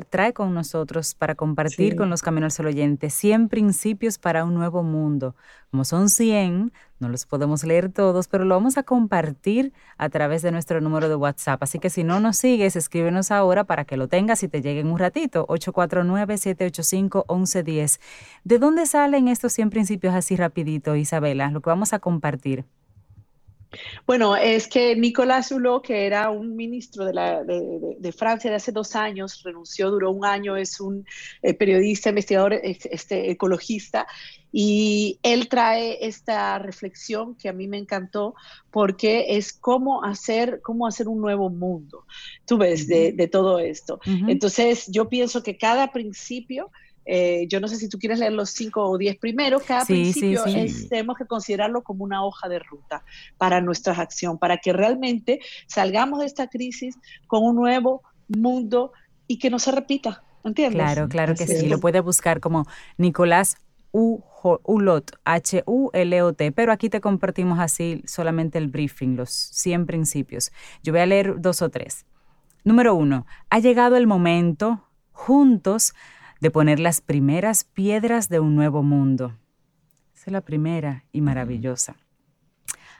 trae 0.08 0.32
con 0.32 0.54
nosotros 0.54 1.14
para 1.14 1.34
compartir 1.34 1.96
con 1.96 2.10
los 2.10 2.22
Caminos 2.22 2.58
al 2.60 2.66
Oyente 2.66 3.10
100 3.10 3.48
principios 3.48 4.18
para 4.18 4.44
un 4.44 4.54
nuevo 4.54 4.84
mundo. 4.84 5.34
Como 5.70 5.84
son 5.84 6.08
100, 6.08 6.72
no 7.00 7.08
los 7.08 7.26
podemos 7.26 7.64
leer 7.64 7.90
todos, 7.90 8.28
pero 8.28 8.44
lo 8.44 8.54
vamos 8.54 8.78
a 8.78 8.82
compartir 8.82 9.72
a 9.96 10.10
través 10.10 10.42
de 10.42 10.52
nuestro 10.52 10.80
número 10.80 11.08
de 11.08 11.16
WhatsApp. 11.16 11.62
Así 11.62 11.78
que 11.78 11.90
si 11.90 12.04
no 12.04 12.20
nos 12.20 12.36
sigues, 12.36 12.76
escríbenos 12.76 13.30
ahora 13.30 13.64
para 13.64 13.84
que 13.84 13.96
lo 13.96 14.08
tengas 14.08 14.42
y 14.42 14.48
te 14.48 14.60
llegue 14.62 14.80
en 14.80 14.88
un 14.88 14.98
ratito. 14.98 15.46
849-785-1110. 15.48 18.00
¿De 18.44 18.58
dónde 18.58 18.86
salen 18.86 19.28
estos 19.28 19.52
100 19.54 19.70
principios 19.70 20.14
así 20.14 20.36
rapidito, 20.36 20.96
Isabela? 20.96 21.50
Lo 21.50 21.62
que 21.62 21.70
vamos 21.70 21.92
a 21.92 21.98
compartir. 21.98 22.64
Bueno, 24.06 24.36
es 24.36 24.66
que 24.66 24.96
Nicolás 24.96 25.52
Hulot, 25.52 25.84
que 25.84 26.06
era 26.06 26.30
un 26.30 26.56
ministro 26.56 27.04
de, 27.04 27.14
la, 27.14 27.44
de, 27.44 28.12
Francia 28.12 28.50
de 28.50 28.56
hace 28.56 28.72
dos 28.72 28.96
años, 28.96 29.42
renunció, 29.44 29.90
duró 29.90 30.10
un 30.10 30.24
año, 30.24 30.56
es 30.56 30.80
un 30.80 31.06
eh, 31.42 31.54
periodista, 31.54 32.08
investigador, 32.08 32.54
este, 32.54 33.30
ecologista, 33.30 34.06
y 34.52 35.20
él 35.22 35.48
trae 35.48 36.04
esta 36.04 36.58
reflexión 36.58 37.36
que 37.36 37.48
a 37.48 37.52
mí 37.52 37.68
me 37.68 37.78
encantó 37.78 38.34
porque 38.72 39.36
es 39.36 39.52
cómo 39.52 40.02
hacer, 40.02 40.60
cómo 40.62 40.88
hacer 40.88 41.06
un 41.06 41.20
nuevo 41.20 41.50
mundo, 41.50 42.04
tú 42.46 42.58
ves, 42.58 42.88
de, 42.88 43.28
todo 43.30 43.60
esto. 43.60 44.00
Entonces, 44.26 44.86
yo 44.88 45.08
pienso 45.08 45.44
que 45.44 45.56
cada 45.56 45.92
principio 45.92 46.70
eh, 47.04 47.46
yo 47.48 47.60
no 47.60 47.68
sé 47.68 47.76
si 47.76 47.88
tú 47.88 47.98
quieres 47.98 48.18
leer 48.18 48.32
los 48.32 48.50
cinco 48.50 48.88
o 48.88 48.98
diez 48.98 49.16
primeros, 49.16 49.62
cada 49.62 49.84
principio 49.84 50.44
tenemos 50.88 51.16
que 51.16 51.26
considerarlo 51.26 51.82
como 51.82 52.04
una 52.04 52.24
hoja 52.24 52.48
de 52.48 52.58
ruta 52.58 53.04
para 53.38 53.60
nuestra 53.60 53.94
acción, 53.94 54.38
para 54.38 54.58
que 54.58 54.72
realmente 54.72 55.40
salgamos 55.66 56.20
de 56.20 56.26
esta 56.26 56.48
crisis 56.48 56.96
con 57.26 57.44
un 57.44 57.56
nuevo 57.56 58.02
mundo 58.28 58.92
y 59.26 59.38
que 59.38 59.50
no 59.50 59.58
se 59.58 59.72
repita. 59.72 60.22
¿Entiendes? 60.42 60.82
Claro, 60.82 61.08
claro 61.08 61.34
que 61.34 61.46
sí. 61.46 61.68
Lo 61.68 61.80
puede 61.80 62.00
buscar 62.00 62.40
como 62.40 62.64
Nicolás 62.96 63.56
U. 63.92 64.22
Ulot, 64.42 65.12
H-U-L-O-T, 65.24 66.52
pero 66.52 66.72
aquí 66.72 66.88
te 66.88 67.00
compartimos 67.00 67.58
así 67.58 68.02
solamente 68.06 68.58
el 68.58 68.68
briefing, 68.68 69.16
los 69.16 69.30
100 69.30 69.86
principios. 69.86 70.50
Yo 70.82 70.92
voy 70.92 71.02
a 71.02 71.06
leer 71.06 71.40
dos 71.40 71.62
o 71.62 71.68
tres. 71.68 72.06
Número 72.64 72.94
uno, 72.94 73.26
ha 73.50 73.58
llegado 73.58 73.96
el 73.96 74.06
momento, 74.06 74.88
juntos, 75.12 75.94
de 76.40 76.50
poner 76.50 76.80
las 76.80 77.00
primeras 77.00 77.64
piedras 77.64 78.28
de 78.28 78.40
un 78.40 78.56
nuevo 78.56 78.82
mundo. 78.82 79.36
Esa 80.14 80.24
es 80.26 80.32
la 80.32 80.40
primera 80.40 81.04
y 81.12 81.20
maravillosa. 81.20 81.96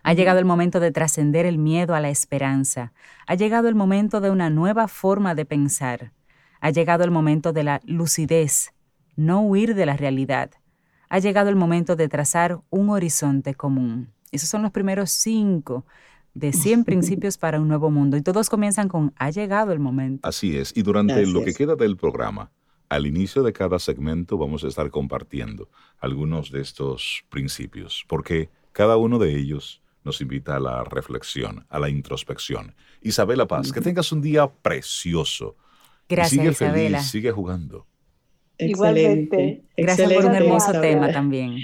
Ha 0.03 0.15
llegado 0.15 0.39
el 0.39 0.45
momento 0.45 0.81
de 0.81 0.93
trascender 0.93 1.47
el 1.47 1.59
miedo 1.59 1.95
a 1.95 2.01
la 2.01 2.09
esperanza. 2.09 2.93
Ha 3.27 3.35
llegado 3.35 3.69
el 3.69 3.75
momento 3.75 4.21
de 4.21 4.31
una 4.31 4.49
nueva 4.49 4.89
forma 4.89 5.35
de 5.35 5.45
pensar. 5.45 6.13
Ha 6.61 6.71
llegado 6.71 7.05
el 7.05 7.11
momento 7.11 7.53
de 7.53 7.65
la 7.65 7.81
lucidez, 7.85 8.73
no 9.17 9.43
huir 9.43 9.75
de 9.75 9.87
la 9.87 9.97
realidad. 9.97 10.51
Ha 11.09 11.19
llegado 11.19 11.51
el 11.51 11.57
momento 11.57 11.97
de 11.97 12.09
trazar 12.09 12.61
un 12.71 12.91
horizonte 12.91 13.55
común. 13.55 14.13
Esos 14.31 14.49
son 14.49 14.63
los 14.63 14.71
primeros 14.71 15.11
cinco 15.11 15.85
de 16.35 16.53
100 16.53 16.85
principios 16.87 17.37
para 17.37 17.61
un 17.61 17.69
nuevo 17.69 17.91
mundo. 17.91 18.17
Y 18.17 18.23
todos 18.23 18.49
comienzan 18.49 18.89
con 18.89 19.13
ha 19.17 19.31
llegado 19.31 19.73
el 19.73 19.81
momento. 19.81 20.27
Así 20.27 20.57
es. 20.57 20.73
Y 20.75 20.83
durante 20.83 21.27
lo 21.27 21.43
que 21.43 21.53
queda 21.53 21.77
del 21.77 21.97
programa, 21.97 22.51
al 22.91 23.07
inicio 23.07 23.43
de 23.43 23.53
cada 23.53 23.79
segmento 23.79 24.37
vamos 24.37 24.65
a 24.65 24.69
estar 24.69 24.91
compartiendo 24.91 25.71
algunos 25.99 26.51
de 26.51 26.61
estos 26.61 27.25
principios, 27.31 28.05
porque 28.09 28.51
cada 28.73 28.97
uno 28.97 29.19
de 29.19 29.37
ellos 29.39 29.81
nos 30.05 30.21
invita 30.21 30.57
a 30.57 30.61
la 30.61 30.85
reflexión, 30.85 31.65
a 31.69 31.79
la 31.79 31.89
introspección. 31.89 32.75
Isabela 33.01 33.47
Paz, 33.47 33.73
que 33.73 33.81
tengas 33.81 34.11
un 34.13 34.21
día 34.21 34.49
precioso. 34.49 35.57
Gracias, 36.09 36.33
y 36.33 36.37
sigue 36.39 36.51
Isabela. 36.51 36.99
feliz, 36.99 37.11
sigue 37.11 37.31
jugando. 37.31 37.87
Excelente. 38.59 39.37
Igualmente. 39.37 39.65
Gracias 39.77 40.13
por 40.13 40.25
un 40.25 40.35
hermoso 40.35 40.71
Isabela. 40.71 40.81
tema 40.81 41.13
también. 41.13 41.59